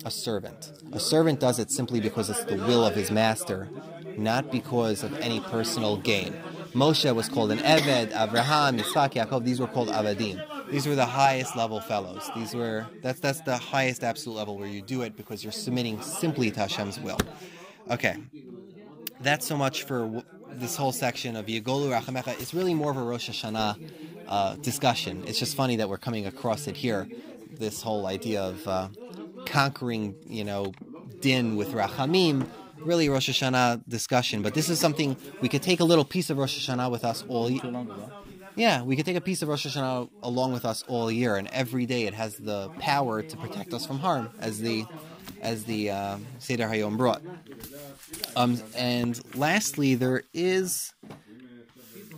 [0.05, 0.73] a servant.
[0.91, 3.69] A servant does it simply because it's the will of his master,
[4.17, 6.35] not because of any personal gain.
[6.73, 10.43] Moshe was called an Eved, Abraham, Yitzhak, Yaakov, these were called Avadim.
[10.69, 12.29] These were the highest level fellows.
[12.35, 16.01] These were that's that's the highest absolute level where you do it because you're submitting
[16.01, 17.19] simply to Hashem's will.
[17.91, 18.17] Okay,
[19.23, 22.39] that's so much for w- this whole section of Yigolu Rachamecha.
[22.39, 23.91] It's really more of a Rosh Hashanah
[24.27, 25.23] uh, discussion.
[25.25, 27.07] It's just funny that we're coming across it here.
[27.57, 28.87] This whole idea of uh,
[29.45, 30.73] conquering, you know,
[31.21, 32.47] din with Rachamim,
[32.79, 34.41] really Rosh Hashanah discussion.
[34.41, 37.23] But this is something we could take a little piece of Rosh Hashanah with us
[37.27, 37.49] all.
[37.49, 37.61] year.
[38.55, 41.47] yeah, we could take a piece of Rosh Hashanah along with us all year, and
[41.49, 44.85] every day it has the power to protect us from harm, as the
[45.43, 47.21] as the uh, Seder Hayom brought.
[48.35, 50.93] Um, and lastly, there is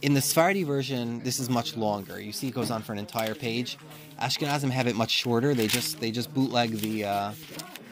[0.01, 1.21] in the Sephardi version.
[1.23, 2.21] This is much longer.
[2.21, 3.77] You see, it goes on for an entire page.
[4.21, 5.53] Ashkenazim have it much shorter.
[5.53, 7.31] They just they just bootleg the uh,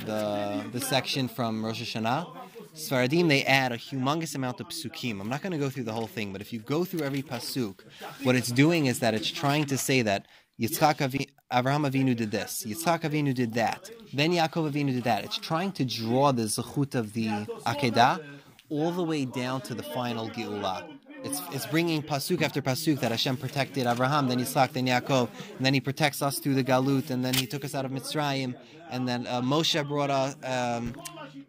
[0.06, 2.38] the the section from Rosh Hashanah.
[2.76, 5.22] Sfaradim, they add a humongous amount of psukim.
[5.22, 7.22] I'm not going to go through the whole thing, but if you go through every
[7.22, 7.82] pasuk,
[8.24, 10.26] what it's doing is that it's trying to say that
[10.60, 15.24] Yitzchak Avi, Avraham Avinu did this, Yitzchak Avinu did that, then Yaakov Avinu did that.
[15.24, 17.28] It's trying to draw the zechut of the
[17.66, 18.24] Akedah
[18.70, 20.88] all the way down to the final Geulah.
[21.24, 25.66] It's, it's bringing pasuk after pasuk that Hashem protected Avraham, then Yitzchak, then Yaakov, and
[25.66, 28.56] then He protects us through the Galut, and then He took us out of Mitzrayim,
[28.92, 30.94] and then uh, Moshe brought us, um,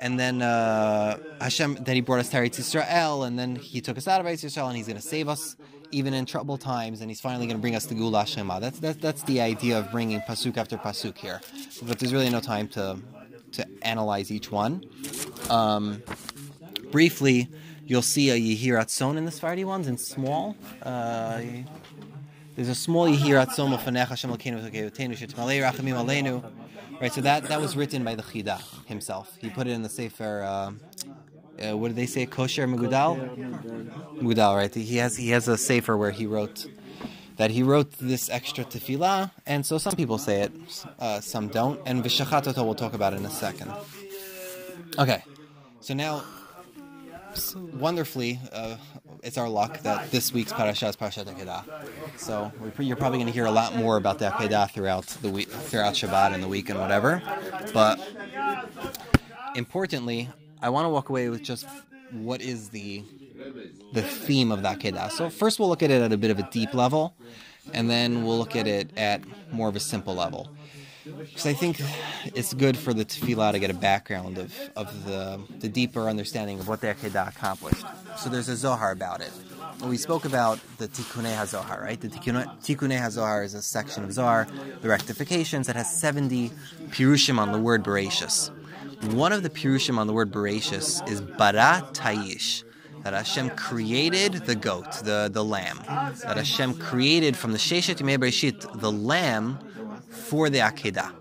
[0.01, 3.99] and then uh, Hashem, then He brought us to Eretz Yisrael, and then He took
[3.99, 5.57] us out of Eretz Yisrael, and He's going to save us
[5.95, 8.59] even in troubled times, and He's finally going to bring us to Gula Shema.
[8.59, 11.41] That's, that's that's the idea of bringing pasuk after pasuk here,
[11.83, 12.99] but there's really no time to
[13.53, 14.85] to analyze each one.
[15.49, 16.03] Um,
[16.91, 17.49] briefly,
[17.87, 20.57] you'll see a Yehiratzon in the Sephardi ones in small.
[20.83, 21.43] Uh,
[22.57, 24.11] there's a small Yehiratzon Mofanecha
[25.61, 26.45] Rachamim Aleinu.
[27.01, 29.37] Right, so that, that was written by the Chida himself.
[29.41, 30.43] He put it in the Sefer.
[30.43, 30.73] Uh,
[31.63, 32.27] uh, what do they say?
[32.27, 33.15] Kosher Megudal.
[34.19, 34.75] Megudal, right?
[34.75, 36.67] He has he has a Sefer where he wrote
[37.37, 40.53] that he wrote this extra tefillah, and so some people say it,
[41.01, 41.81] uh, some don't.
[41.85, 43.73] And Vishachatoto we'll talk about in a second.
[44.99, 45.23] Okay,
[45.81, 46.23] so now
[47.75, 48.77] wonderfully, uh,
[49.23, 51.65] it's our luck that this week's parasha is Parashat Akedah.
[52.19, 55.49] So you're probably going to hear a lot more about the Akedah throughout the week,
[55.49, 57.23] throughout Shabbat and the week and whatever.
[57.73, 57.99] But
[59.57, 60.29] importantly,
[60.65, 61.67] I want to walk away with just
[62.11, 63.05] what is the
[63.93, 65.11] the theme of the Akedah.
[65.11, 67.15] So first we'll look at it at a bit of a deep level,
[67.75, 69.21] and then we'll look at it at
[69.53, 70.49] more of a simple level.
[71.05, 71.83] Because I think
[72.35, 76.59] it's good for the tefillah to get a background of, of the, the deeper understanding
[76.61, 77.85] of what the Akedah accomplished.
[78.17, 79.31] So there's a Zohar about it.
[79.83, 82.01] And we spoke about the Tikkunei HaZohar, right?
[82.01, 84.47] The Tikkune- Tikkunei HaZohar is a section of Zohar,
[84.81, 86.51] the rectifications, that has 70
[86.89, 88.51] pirushim on the word Bereshis.
[89.13, 92.65] One of the pirushim on the word Bereshis is bara taish,
[93.03, 95.81] that Hashem created the goat, the, the lamb.
[95.87, 99.59] That Hashem created from the Sheshet Yimei Bereshit, the lamb,
[100.09, 101.13] for the Akedah.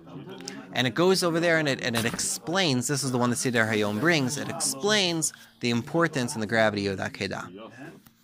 [0.71, 3.35] And it goes over there and it, and it explains, this is the one that
[3.35, 7.49] Seder Hayom brings, it explains the importance and the gravity of the Akedah.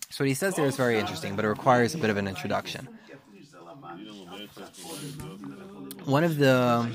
[0.08, 2.26] So what he says there is very interesting, but it requires a bit of an
[2.26, 2.88] introduction.
[6.04, 6.88] One of the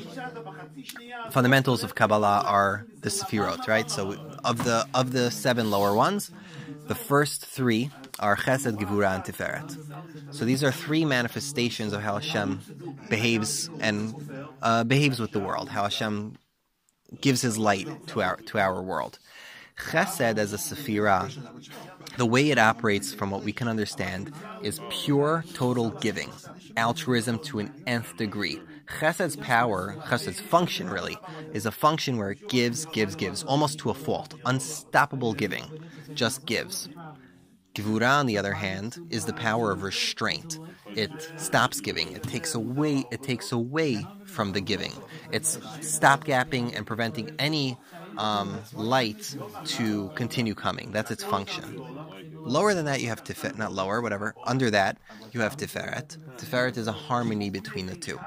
[1.32, 3.90] fundamentals of Kabbalah are the Sefirot, right?
[3.90, 6.32] So of the of the seven lower ones,
[6.88, 10.34] the first three are Chesed, Gevura, and Tiferet.
[10.34, 12.62] So these are three manifestations of how Hashem
[13.10, 16.38] behaves and uh, behaves with the world, how Hashem
[17.22, 19.20] gives His light to our to our world.
[19.78, 21.36] Chesed as a Sefirah,
[22.18, 24.32] the way it operates, from what we can understand,
[24.64, 26.32] is pure, total giving,
[26.78, 28.62] altruism to an nth degree.
[28.88, 31.18] Chesed's power, Chesed's function really,
[31.54, 34.36] is a function where it gives, gives, gives, almost to a fault.
[34.46, 35.66] Unstoppable giving.
[36.14, 36.90] Just gives.
[37.74, 40.60] Gevura, on the other hand, is the power of restraint.
[40.96, 42.14] It stops giving.
[42.14, 43.04] It takes away.
[43.12, 44.94] It takes away from the giving.
[45.32, 47.78] It's stopgapping and preventing any
[48.18, 50.92] um, light to continue coming.
[50.92, 51.82] That's its function.
[52.46, 54.36] Lower than that, you have tiferet, not lower, whatever.
[54.44, 55.00] Under that,
[55.32, 56.18] you have tiferet.
[56.38, 58.20] Tiferet is a harmony between the two.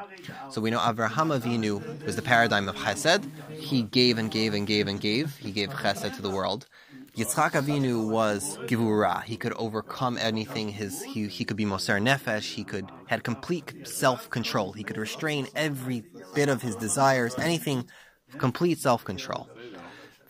[0.50, 3.30] So we know Avraham Avinu was the paradigm of chesed.
[3.52, 5.36] He gave and gave and gave and gave.
[5.36, 6.66] He gave chesed to the world.
[7.16, 9.22] Yitzchak Avinu was givura.
[9.22, 10.68] He could overcome anything.
[10.68, 12.54] His he, he could be moser nefesh.
[12.54, 14.72] He could had complete self control.
[14.72, 17.36] He could restrain every bit of his desires.
[17.38, 17.88] Anything,
[18.38, 19.48] complete self control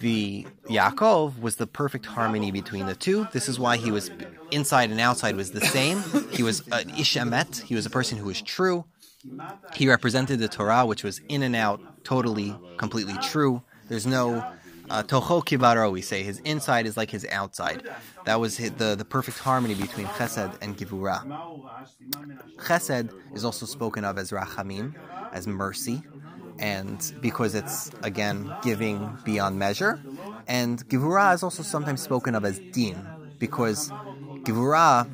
[0.01, 3.27] the Yaakov was the perfect harmony between the two.
[3.33, 4.11] This is why he was
[4.51, 6.03] inside and outside was the same.
[6.31, 7.63] He was an ishamet.
[7.63, 8.85] He was a person who was true.
[9.75, 13.63] He represented the Torah, which was in and out, totally, completely true.
[13.89, 14.45] There's no
[14.91, 15.91] uh, toho kibaro.
[15.91, 17.83] We say his inside is like his outside.
[18.25, 21.25] That was his, the the perfect harmony between Chesed and Givura.
[22.59, 24.95] Chesed is also spoken of as rachamim,
[25.33, 26.03] as mercy
[26.59, 30.01] and because it's again giving beyond measure.
[30.47, 32.97] And givura is also sometimes spoken of as din,
[33.39, 33.91] because
[34.45, 35.09] givura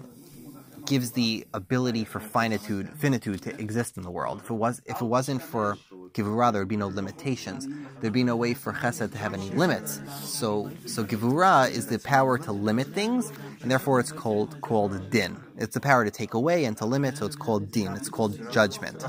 [0.86, 4.40] gives the ability for finitude, finitude to exist in the world.
[4.44, 5.78] If it was, if it wasn't for
[6.12, 7.66] givura, there would be no limitations.
[8.00, 10.00] There'd be no way for chesed to have any limits.
[10.22, 15.36] So, so givura is the power to limit things, and therefore it's called called din.
[15.56, 17.92] It's the power to take away and to limit, so it's called din.
[17.94, 19.04] It's called judgment.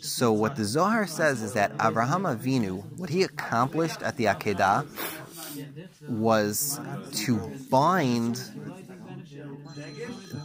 [0.00, 4.86] So what the Zohar says is that Abraham Avinu, what he accomplished at the Akedah,
[6.08, 6.80] was
[7.12, 7.36] to
[7.70, 8.40] bind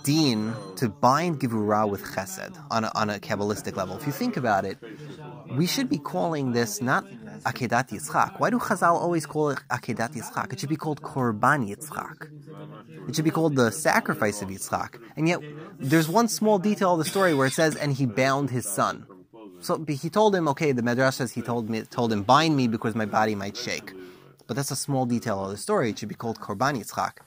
[0.04, 3.98] din, to bind Givura with Chesed on a, on a Kabbalistic level.
[3.98, 4.78] If you think about it,
[5.52, 7.06] we should be calling this not
[7.46, 8.40] Akedat Yitzchak.
[8.40, 10.52] Why do Chazal always call it Akedat Yitzchak?
[10.54, 12.30] It should be called Korban Yitzchak.
[13.08, 15.00] It should be called the sacrifice of Yitzchak.
[15.16, 15.40] And yet,
[15.80, 19.06] there's one small detail of the story where it says, and he bound his son.
[19.60, 22.68] So he told him, okay, the Medrash says he told me, told him, bind me
[22.68, 23.94] because my body might shake.
[24.46, 25.90] But that's a small detail of the story.
[25.90, 27.18] It should be called Korban Yitzchak.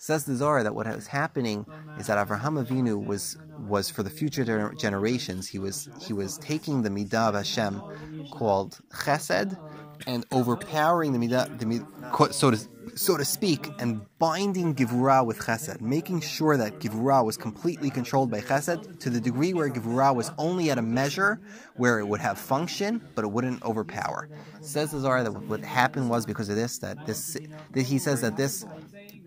[0.00, 1.66] Says the Zohar that what was happening
[1.98, 4.44] is that Avraham Avinu was was for the future
[4.78, 5.48] generations.
[5.48, 7.82] He was he was taking the midah of Hashem
[8.30, 9.58] called Chesed
[10.06, 12.58] and overpowering the midah, the so to
[12.96, 18.30] so to speak, and binding Givura with Chesed, making sure that Givura was completely controlled
[18.30, 21.40] by Chesed to the degree where Givura was only at a measure
[21.76, 24.28] where it would have function, but it wouldn't overpower.
[24.60, 27.36] Says the Zohar that what happened was because of this, that this,
[27.72, 28.64] that he says that this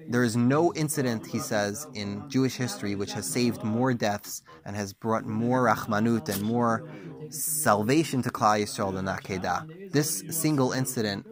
[0.07, 4.75] there is no incident, he says, in Jewish history which has saved more deaths and
[4.75, 6.83] has brought more rachmanut and more
[7.29, 9.91] salvation to Klal Yisrael than Akedah.
[9.91, 11.25] This single incident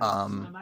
[0.00, 0.56] um,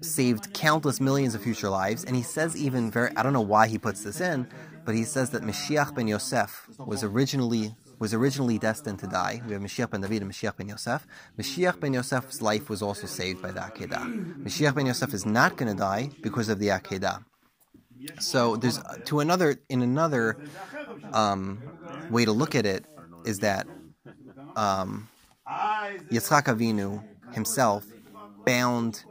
[0.00, 3.66] saved countless millions of future lives, and he says even very, I don't know why
[3.66, 4.48] he puts this in,
[4.84, 9.42] but he says that Mashiach ben Yosef was originally was originally destined to die.
[9.46, 11.06] We have Mashiach ben David and Mashiach ben Yosef.
[11.38, 14.42] Mashiach ben Yosef's life was also saved by the Akedah.
[14.42, 17.24] Mashiach ben Yosef is not going to die because of the Akedah.
[18.18, 20.38] So there's to another in another
[21.12, 21.60] um,
[22.10, 22.86] way to look at it
[23.26, 23.66] is that
[24.56, 25.08] um,
[25.46, 27.84] Avinu himself
[28.46, 29.04] bound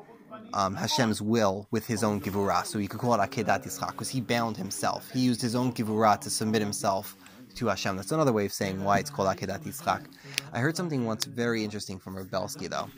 [0.53, 2.65] um, Hashem's will with his own givura.
[2.65, 5.09] So you could call it Akedat Yitzchak because he bound himself.
[5.11, 7.15] He used his own givura to submit himself
[7.55, 7.95] to Hashem.
[7.95, 10.05] That's another way of saying why it's called Akedat Yitzchak.
[10.53, 12.89] I heard something once very interesting from Rebelsky, though.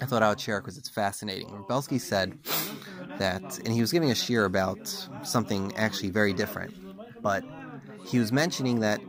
[0.00, 1.48] I thought I would share because it's fascinating.
[1.48, 2.38] Rebelsky said
[3.18, 6.74] that, and he was giving a shear about something actually very different,
[7.22, 7.44] but
[8.04, 9.00] he was mentioning that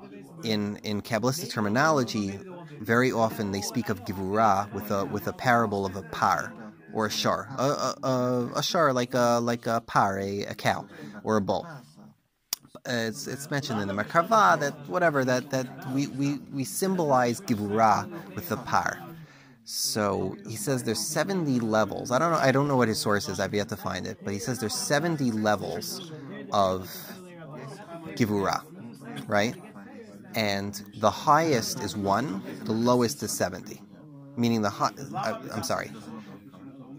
[0.43, 2.39] in, in Kabbalistic terminology,
[2.79, 6.53] very often they speak of givura with a with a parable of a par
[6.93, 10.85] or a shar, a, a, a, a shar like a like a par, a, cow
[11.23, 11.67] or a bull.
[12.85, 18.09] It's, it's mentioned in the Merkava that whatever that that we, we, we symbolize givura
[18.35, 18.99] with the par.
[19.71, 22.09] So he says there's 70 levels.
[22.09, 22.39] I don't know.
[22.39, 23.39] I don't know what his source is.
[23.39, 24.17] I've yet to find it.
[24.23, 26.11] But he says there's 70 levels
[26.51, 26.89] of
[28.15, 28.63] givura,
[29.27, 29.55] right?
[30.33, 32.41] And the highest is one.
[32.65, 33.79] The lowest is 70,
[34.37, 34.91] meaning the high.
[35.15, 35.91] Uh, I'm sorry.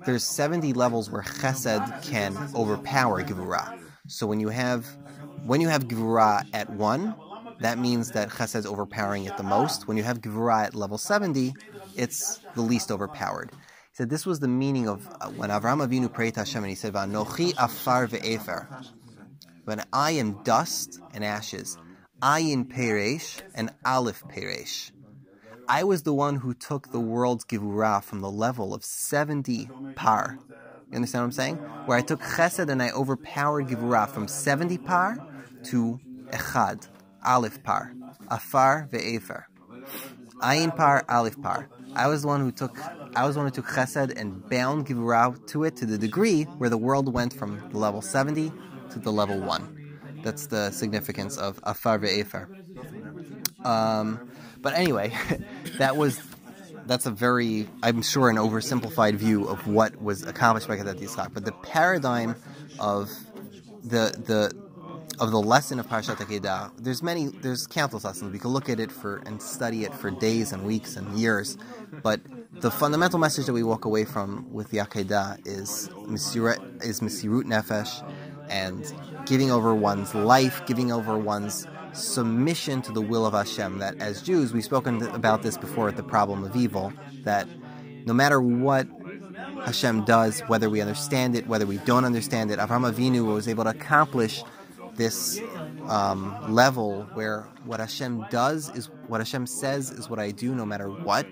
[0.04, 3.78] There's 70 levels where Chesed can overpower givura.
[4.08, 4.86] So when you have
[5.44, 7.14] when you have givura at one,
[7.60, 9.86] that means that Chesed is overpowering it the most.
[9.88, 11.54] When you have givura at level 70,
[11.96, 13.50] it's the least overpowered.
[13.52, 16.70] He said this was the meaning of uh, when Avram Avinu prayed to Hashem and
[16.70, 18.66] he said, "Vanochi afar ve'efer."
[19.64, 21.76] When I am dust and ashes,
[22.22, 24.90] I ayin peresh and aleph peresh.
[25.70, 30.36] I was the one who took the world's givura from the level of 70 par.
[30.90, 31.56] You understand what I'm saying?
[31.86, 35.24] Where I took chesed and I overpowered givura from 70 par
[35.66, 36.88] to echad,
[37.24, 37.94] aleph par,
[38.28, 39.44] afar ve'efer.
[40.42, 41.68] Ayin par, aleph par.
[41.94, 42.76] I was the one who took
[43.14, 46.42] I was the one who took chesed and bound givura to it to the degree
[46.58, 48.52] where the world went from the level 70
[48.90, 50.22] to the level 1.
[50.24, 52.48] That's the significance of afar ve'efer.
[53.64, 54.30] Um,
[54.60, 55.12] but anyway,
[55.78, 56.20] that was
[56.86, 61.32] that's a very I'm sure an oversimplified view of what was accomplished by Kedat Yitzchak.
[61.34, 62.36] But the paradigm
[62.78, 63.10] of
[63.82, 64.70] the the
[65.20, 68.32] of the lesson of Parshat Akedah, there's many, there's countless lessons.
[68.32, 71.58] We can look at it for and study it for days and weeks and years,
[72.02, 72.20] but
[72.52, 77.44] the fundamental message that we walk away from with the Akedah is Mesirut, is Mesirut
[77.44, 78.02] Nefesh,
[78.48, 78.92] and
[79.26, 83.78] giving over one's life, giving over one's submission to the will of Hashem.
[83.78, 86.92] That as Jews, we've spoken about this before at the problem of evil,
[87.24, 87.46] that
[88.06, 88.86] no matter what
[89.64, 93.64] Hashem does, whether we understand it, whether we don't understand it, Avraham Avinu was able
[93.64, 94.42] to accomplish
[94.96, 95.40] this
[95.88, 100.66] um, level where what Hashem does is what Hashem says is what I do no
[100.66, 101.26] matter what.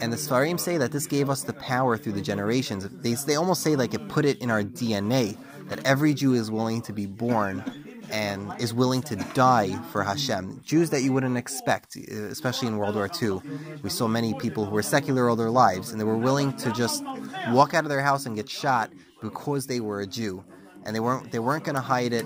[0.00, 2.86] And the Sfarim say that this gave us the power through the generations.
[2.88, 5.36] They, they almost say like it put it in our DNA
[5.68, 7.64] that every Jew is willing to be born
[8.10, 10.62] and is willing to die for Hashem.
[10.64, 13.40] Jews that you wouldn't expect, especially in World War II.
[13.82, 16.72] We saw many people who were secular all their lives and they were willing to
[16.72, 17.04] just
[17.48, 18.90] walk out of their house and get shot
[19.20, 20.44] because they were a Jew.
[20.84, 22.24] And they weren't they weren't going to hide it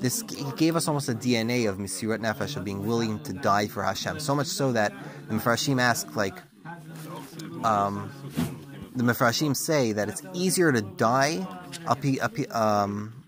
[0.00, 0.22] this
[0.56, 4.18] gave us almost a DNA of Mesirat Nefesh, of being willing to die for Hashem.
[4.20, 4.92] So much so that
[5.28, 6.36] the Mefrashim ask, like,
[7.64, 8.10] um,
[8.96, 11.46] the Mefrashim say that it's easier to die
[12.50, 13.19] um,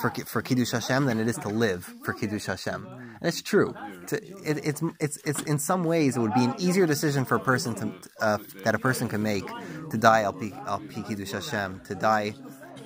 [0.00, 2.86] for, for Kiddush Hashem than it is to live for Kiddush Hashem.
[2.86, 3.74] And it's true.
[4.08, 7.36] To, it, it's, it's, it's, in some ways, it would be an easier decision for
[7.36, 9.46] a person to, uh, that a person can make
[9.90, 12.34] to die al Kiddush Hashem, to die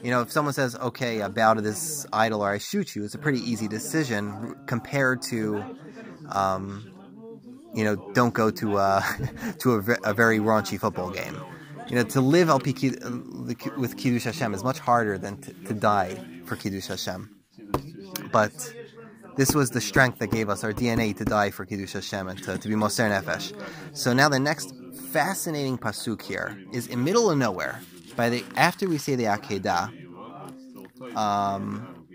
[0.02, 3.04] you know, if someone says, okay, I bow to this idol or I shoot you,
[3.04, 5.62] it's a pretty easy decision compared to,
[6.30, 6.90] um,
[7.74, 9.02] you know, don't go to, uh,
[9.58, 11.36] to a, a, very raunchy football game.
[11.90, 12.72] You know, to live LP
[13.76, 17.28] with Kiddush Hashem is much harder than to, to die for Kiddush Hashem.
[18.30, 18.52] But
[19.36, 22.40] this was the strength that gave us our DNA to die for Kiddush Hashem and
[22.44, 23.52] to, to be Moser Nefesh.
[23.92, 24.72] So now the next
[25.10, 27.80] fascinating pasuk here is in middle of nowhere
[28.14, 29.84] by the after we say the Akedah,
[31.16, 32.06] um,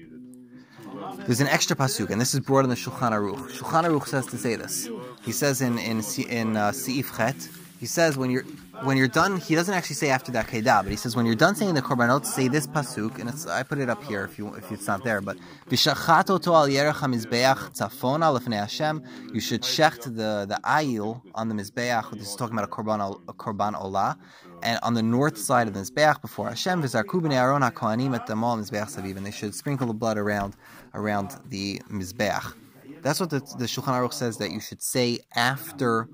[1.26, 3.50] there's an extra pasuk, and this is brought in the Shulchan Aruch.
[3.52, 4.88] Shulchan Aruch says to say this.
[5.24, 5.98] He says in in
[6.30, 8.46] in uh, Seif Chet, he says when you're
[8.84, 11.36] when you're done, he doesn't actually say after the Akedah, but he says when you're
[11.36, 14.54] done saying the korbanot, say this pasuk, and I put it up here if you
[14.56, 15.38] if it's not there, but
[15.70, 19.04] v'shachat oto al yerech hamizbeach tzafon lefnei Hashem.
[19.34, 22.12] You should shecht the the ayil on the mizbeach.
[22.12, 24.18] This is talking about a korban a korban olah,
[24.64, 28.28] and on the north side of the mizbeach before Hashem v'zarku b'nei Aaron hakohanim et
[28.28, 30.56] damal mizbeach saviv, and they should sprinkle the blood around
[30.94, 32.54] around the mizbeach.
[33.02, 36.10] That's what the, the Shulchan Aruch says that you should say after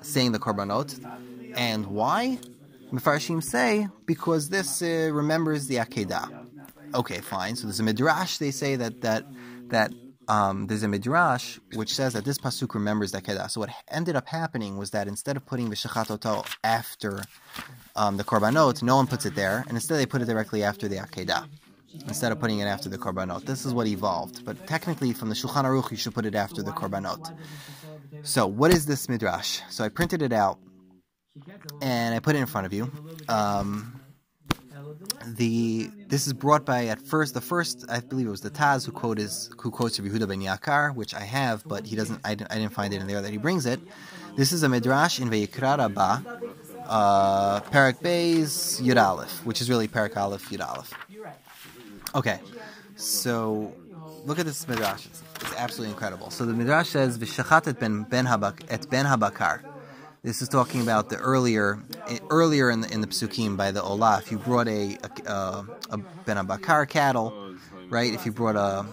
[0.00, 0.98] saying the korbanot
[1.56, 2.38] and why?
[2.92, 6.46] Mefarshim say because this uh, remembers the Akedah.
[6.94, 7.56] Okay, fine.
[7.56, 8.38] So there's a midrash.
[8.38, 9.24] They say that that
[9.68, 9.92] that
[10.28, 13.50] um, there's a midrash which says that this pasuk remembers the Akedah.
[13.50, 17.22] So what ended up happening was that instead of putting v'shachatoto after
[17.96, 20.88] um, the korbanot, no one puts it there, and instead they put it directly after
[20.88, 21.48] the Akedah.
[22.06, 24.44] Instead of putting it after the korbanot, this is what evolved.
[24.44, 27.32] But technically, from the Shulchan Aruch, you should put it after the korbanot.
[28.22, 29.60] So, what is this midrash?
[29.70, 30.58] So I printed it out
[31.82, 32.90] and I put it in front of you.
[33.28, 34.00] Um,
[35.26, 38.84] the this is brought by at first the first I believe it was the Taz
[38.86, 42.20] who quote is who quotes Yehuda ben Yakar, which I have, but he doesn't.
[42.24, 43.80] I didn't, I didn't find it in there that he brings it.
[44.36, 46.20] This is a midrash in Vayikra Rabbah,
[46.86, 50.92] uh, Parak Beis Yud Aleph, which is really Parak Aleph Yud Aleph.
[52.14, 52.38] Okay,
[52.96, 53.72] so
[54.24, 55.06] look at this midrash.
[55.06, 56.30] It's, it's absolutely incredible.
[56.30, 59.73] So the midrash says V'shachat et ben ben habak et ben habakar.
[60.24, 61.78] This is talking about the earlier
[62.30, 64.20] earlier in the in the psukim by the Olah.
[64.20, 64.96] If you brought a
[65.26, 67.44] a, a, ben habakar cattle
[67.90, 68.12] right?
[68.12, 68.84] If you brought a,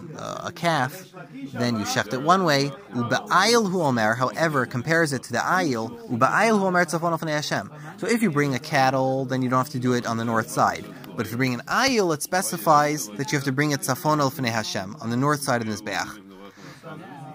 [0.46, 1.12] a, calf,
[1.54, 2.70] then you shecht it one way.
[2.92, 6.08] Uba'ayil hu omer, however, compares it to the ayil.
[6.08, 7.72] Uba'ayil hu omer tzafon Hashem.
[7.96, 10.24] So if you bring a cattle, then you don't have to do it on the
[10.24, 10.84] north side.
[11.16, 14.20] But if you bring an ayil, it specifies that you have to bring it tzafon
[14.20, 16.21] al Hashem, on the north side of this Mizbeach.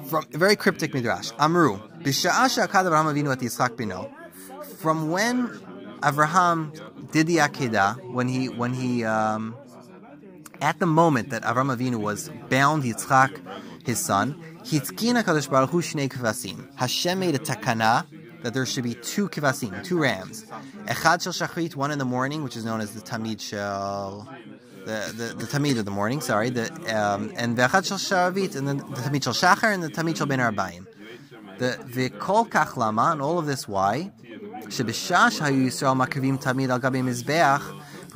[0.10, 1.32] From very cryptic midrash.
[1.40, 4.10] Amru, Avraham Avinu at Yitzchak bino.
[4.78, 5.48] From when
[6.02, 9.56] Avraham did the Akedah, when he, when he, um,
[10.62, 13.40] at the moment that Avram Avinu was bound Yitzchak,
[13.86, 16.76] his son, Hitzkina Kadosh Baruch Hu Shnei.
[16.76, 18.06] Hashem made a takana
[18.44, 20.46] that there should be two kivasim, two rams.
[20.86, 24.30] Echad shel shachrit, one in the morning, which is known as the tamid shel,
[24.88, 26.66] the, the, tamid of the morning, sorry, the,
[26.96, 30.28] um, and ve'echad shel sharavit, and then the tamid shel shachar, and the tamid shel
[30.28, 30.86] ben arbayim.
[31.58, 34.12] The the kol kach lama, and all of this why?
[34.76, 37.64] Shebishash hayu Yisrael makavim tamid al gabi mizbeach,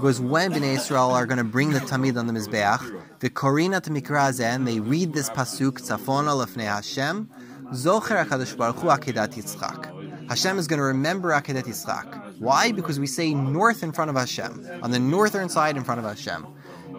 [0.01, 3.79] because when Bnei Israel are going to bring the Tamid on the Mizbeach, the Korina
[3.83, 7.29] to and they read this pasuk, Tzafona lefnei Hashem,
[7.65, 10.27] Zocher HaKadosh Baruch Hu Akedat Yitzchak.
[10.27, 12.39] Hashem is going to remember Akedat Yitzchak.
[12.39, 12.71] Why?
[12.71, 16.05] Because we say north in front of Hashem, on the northern side in front of
[16.05, 16.47] Hashem.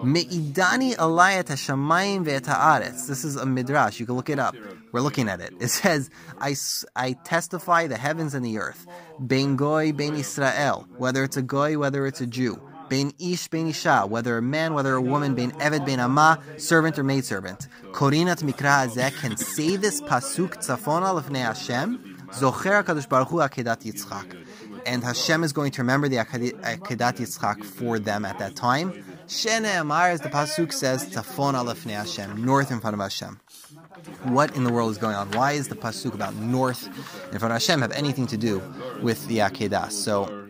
[0.03, 2.25] Me'idani alayat hashamayim
[3.07, 4.01] This is a midrash.
[4.01, 4.57] You can look it up.
[4.91, 5.55] We're looking at it.
[5.61, 6.55] It says, I,
[6.97, 8.87] I testify the heavens and the earth.
[9.19, 10.87] Ben goy, ben Israel.
[10.97, 12.61] Whether it's a goy, whether it's a Jew.
[12.89, 16.99] Bein ish, bein isha, whether a man, whether a woman, bein eved, bein ama, servant
[16.99, 17.67] or maidservant.
[17.93, 23.85] Korinat mikra hazeh can say this pasuk tzafona lefnei Hashem, zocher HaKadosh Baruch Hu akedat
[23.85, 24.37] Yitzchak.
[24.85, 28.93] And Hashem is going to remember the akedat Yitzchak for them at that time.
[29.33, 33.41] Shene Amar, as the pasuk says, tzafona lefnei Hashem, north in front of Hashem
[34.25, 35.31] what in the world is going on?
[35.33, 38.63] Why is the pasuk about north in front of Hashem have anything to do
[39.01, 39.91] with the Akedah?
[39.91, 40.49] So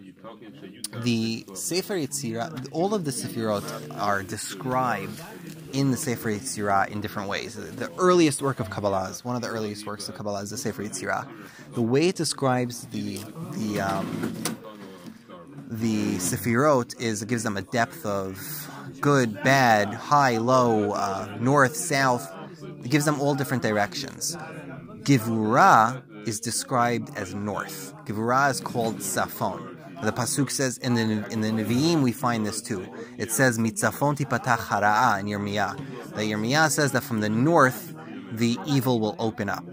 [1.03, 5.21] the Sefer Yetzirah, all of the Sefirot are described
[5.73, 7.55] in the Sefer Yetzirah in different ways.
[7.55, 10.59] The earliest work of Kabbalah is one of the earliest works of Kabbalah is the
[10.59, 11.29] Sefer Yetzirah.
[11.75, 13.19] The way it describes the
[13.53, 14.33] the um,
[15.69, 18.37] the Sefirot is it gives them a depth of
[19.03, 22.33] good, bad, high, low, uh, north, south.
[22.85, 24.37] It gives them all different directions.
[25.03, 27.93] Givura is described as north.
[28.07, 29.77] Givura is called Safon.
[30.03, 32.87] The pasuk says in the in the Nevi'im we find this too.
[33.19, 35.77] It says mitzafon tipatach hara'a in Yirmiyah.
[36.15, 37.95] That Yirmiyah says that from the north
[38.33, 39.65] the evil will open up.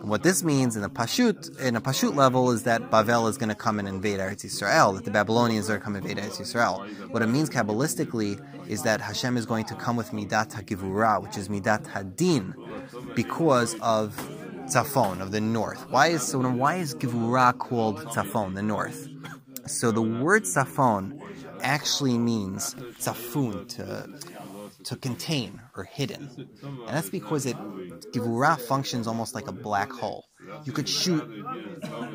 [0.00, 3.36] And what this means in a pashut in a pashut level is that Bavel is
[3.36, 4.94] going to come and invade Eretz Yisrael.
[4.94, 7.10] That the Babylonians are going to come invade Eretz Yisrael.
[7.10, 11.36] What it means kabbalistically is that Hashem is going to come with midat hagivura, which
[11.36, 12.54] is midat hadin,
[13.14, 14.16] because of
[14.66, 15.90] Tzafon of the north.
[15.90, 16.38] Why is so?
[16.40, 19.08] Why is Givura called Tzafon, the north?
[19.66, 21.20] So the word safon
[21.62, 24.08] actually means safun, to,
[24.84, 26.48] to contain or hidden.
[26.62, 27.56] And that's because it,
[28.12, 30.26] Givura functions almost like a black hole.
[30.64, 31.24] You could shoot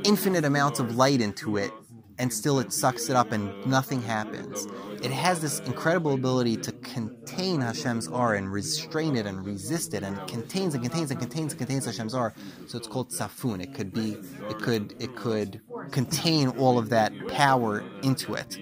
[0.03, 1.71] infinite amounts of light into it
[2.19, 4.67] and still it sucks it up and nothing happens.
[5.01, 10.03] It has this incredible ability to contain Hashem's aura and restrain it and resist it
[10.03, 12.33] and it contains and contains and contains and contains Hashem's aura.
[12.67, 13.61] So it's called safun.
[13.61, 14.17] It could be,
[14.49, 15.61] it could, it could
[15.91, 18.57] contain all of that power into it.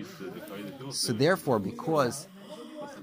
[0.89, 2.27] So therefore, because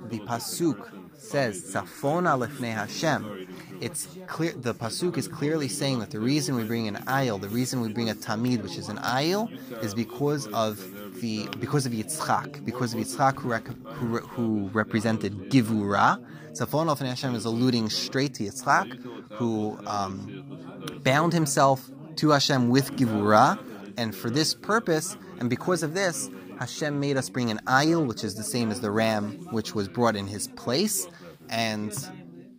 [0.07, 3.49] the pasuk says "Safona lefnei Hashem,"
[3.80, 4.53] it's clear.
[4.53, 7.92] The pasuk is clearly saying that the reason we bring an ayil, the reason we
[7.92, 9.51] bring a tamid, which is an ayil,
[9.82, 10.78] is because of
[11.20, 16.24] the because of Yitzchak, because of Yitzchak who, rec, who, who represented Givura.
[16.53, 19.01] Safona lefnei Hashem is alluding straight to Yitzchak,
[19.32, 23.59] who um, bound himself to Hashem with Givura,
[23.96, 28.24] and for this purpose, and because of this, Hashem made us bring an ayil, which
[28.24, 31.06] is the same as the ram, which was brought in his place.
[31.48, 31.92] And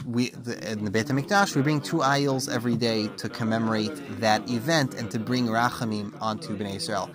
[0.06, 4.50] we, the, in the Beit HaMikdash, we bring two ayils every day to commemorate that
[4.50, 7.12] event and to bring rachamim onto Bnei Israel.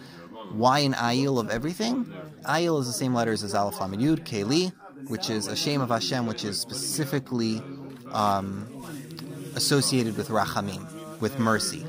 [0.52, 2.04] Why an ayil of everything?
[2.44, 4.72] Ayil is the same letters as Aleph Lamed Yud, Keli,
[5.08, 7.62] which is a shame of Hashem, which is specifically
[8.12, 8.68] um,
[9.56, 10.86] associated with rachamim,
[11.20, 11.84] with mercy.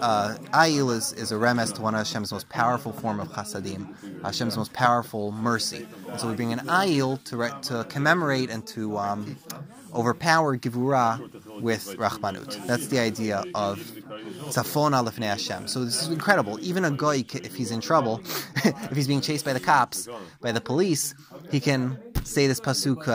[0.00, 4.56] Uh, is, is a remes to one of Hashem's most powerful form of chasadim, Hashem's
[4.56, 5.86] most powerful mercy.
[6.08, 9.36] And so we bring an Ayil to, re- to commemorate and to um,
[9.94, 12.66] overpower Givura with Rachmanut.
[12.66, 13.78] That's the idea of
[14.48, 15.68] Tzafon Alefnei Hashem.
[15.68, 16.58] So this is incredible.
[16.60, 18.20] Even a goy, if he's in trouble,
[18.64, 20.08] if he's being chased by the cops,
[20.40, 21.14] by the police,
[21.50, 23.12] he can say this pasuk, uh,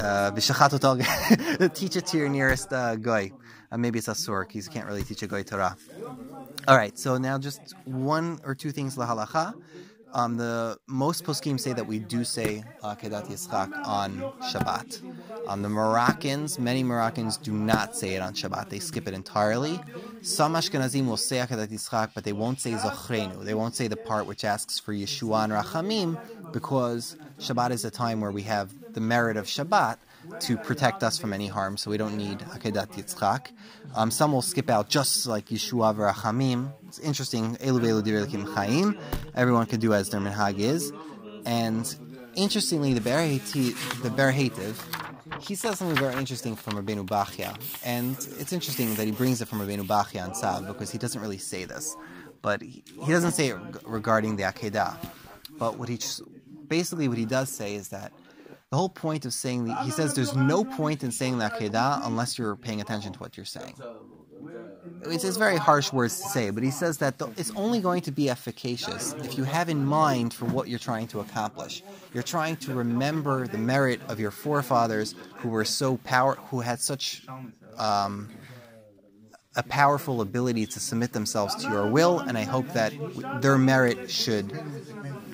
[0.00, 3.32] uh, teach it to your nearest uh, goy.
[3.70, 5.76] Uh, maybe it's Asur, because you can't really teach a goy Torah.
[6.66, 9.54] All right, so now just one or two things lahalacha.
[10.14, 15.02] Um, the most poskim say that we do say uh, Kedat Yitzchak on Shabbat.
[15.46, 18.70] Um, the Moroccans, many Moroccans do not say it on Shabbat.
[18.70, 19.80] They skip it entirely.
[20.22, 23.44] Some Ashkenazim will say Kedat Yitzchak, but they won't say Zochrenu.
[23.44, 26.18] They won't say the part which asks for Yeshua and Rachamim,
[26.52, 29.98] because Shabbat is a time where we have the merit of Shabbat
[30.40, 33.48] to protect us from any harm, so we don't need Akedat Yitzchak.
[33.94, 36.72] Um, some will skip out just like Yeshua v'Rachamim.
[36.86, 37.56] It's interesting.
[37.56, 38.98] Elu v'elu divelikim chayim.
[39.34, 40.92] Everyone could do as their minhag is.
[41.46, 41.94] And
[42.34, 44.74] interestingly, the Ber the
[45.40, 47.56] he says something very interesting from Rabbeinu Bachya.
[47.84, 51.20] And it's interesting that he brings it from Rabbeinu Bachya and Sav because he doesn't
[51.20, 51.96] really say this.
[52.42, 54.96] But he, he doesn't say it regarding the Akedah.
[55.58, 55.98] But what he
[56.66, 58.12] basically what he does say is that
[58.70, 62.38] the whole point of saying he says there's no point in saying the Akedah unless
[62.38, 63.74] you're paying attention to what you're saying.
[65.04, 68.02] It's, it's very harsh words to say, but he says that the, it's only going
[68.02, 71.82] to be efficacious if you have in mind for what you're trying to accomplish.
[72.12, 76.80] You're trying to remember the merit of your forefathers who were so power, who had
[76.80, 77.26] such
[77.78, 78.28] um,
[79.56, 82.92] a powerful ability to submit themselves to your will, and I hope that
[83.40, 84.52] their merit should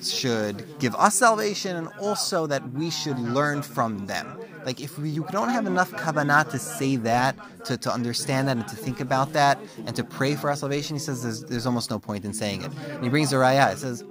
[0.03, 4.37] should give us salvation and also that we should learn from them.
[4.65, 7.35] Like if we, you don't have enough kavanah to say that,
[7.65, 10.95] to, to understand that and to think about that and to pray for our salvation,
[10.95, 12.71] he says there's, there's almost no point in saying it.
[12.89, 13.73] And he brings a raya.
[13.73, 14.03] It says,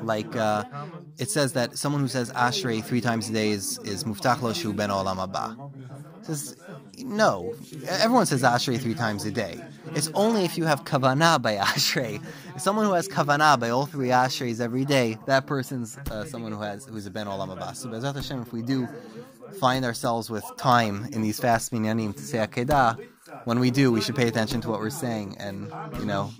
[0.00, 0.64] like, uh,
[1.18, 4.52] it says that someone who says Ashrei three times a day is, is mubtach lo
[4.52, 5.70] shu ben olam haba.
[6.22, 6.56] Says,
[6.98, 7.54] no.
[7.86, 9.60] Everyone says Ashrei three times a day.
[9.94, 12.22] It's only if you have kavanah by Ashrei.
[12.58, 16.60] Someone who has kavanah by all three Ashreis every day, that person's uh, someone who
[16.60, 17.74] has who's a ben olam haba.
[17.74, 18.88] So B'ezrat Hashem, if we do
[19.58, 22.98] find ourselves with time in these fast minyanim to say Akedah,
[23.44, 26.30] when we do, we should pay attention to what we're saying and, you know,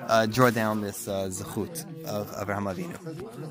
[0.00, 3.44] uh, draw down this uh, zechut of Abraham Avinu.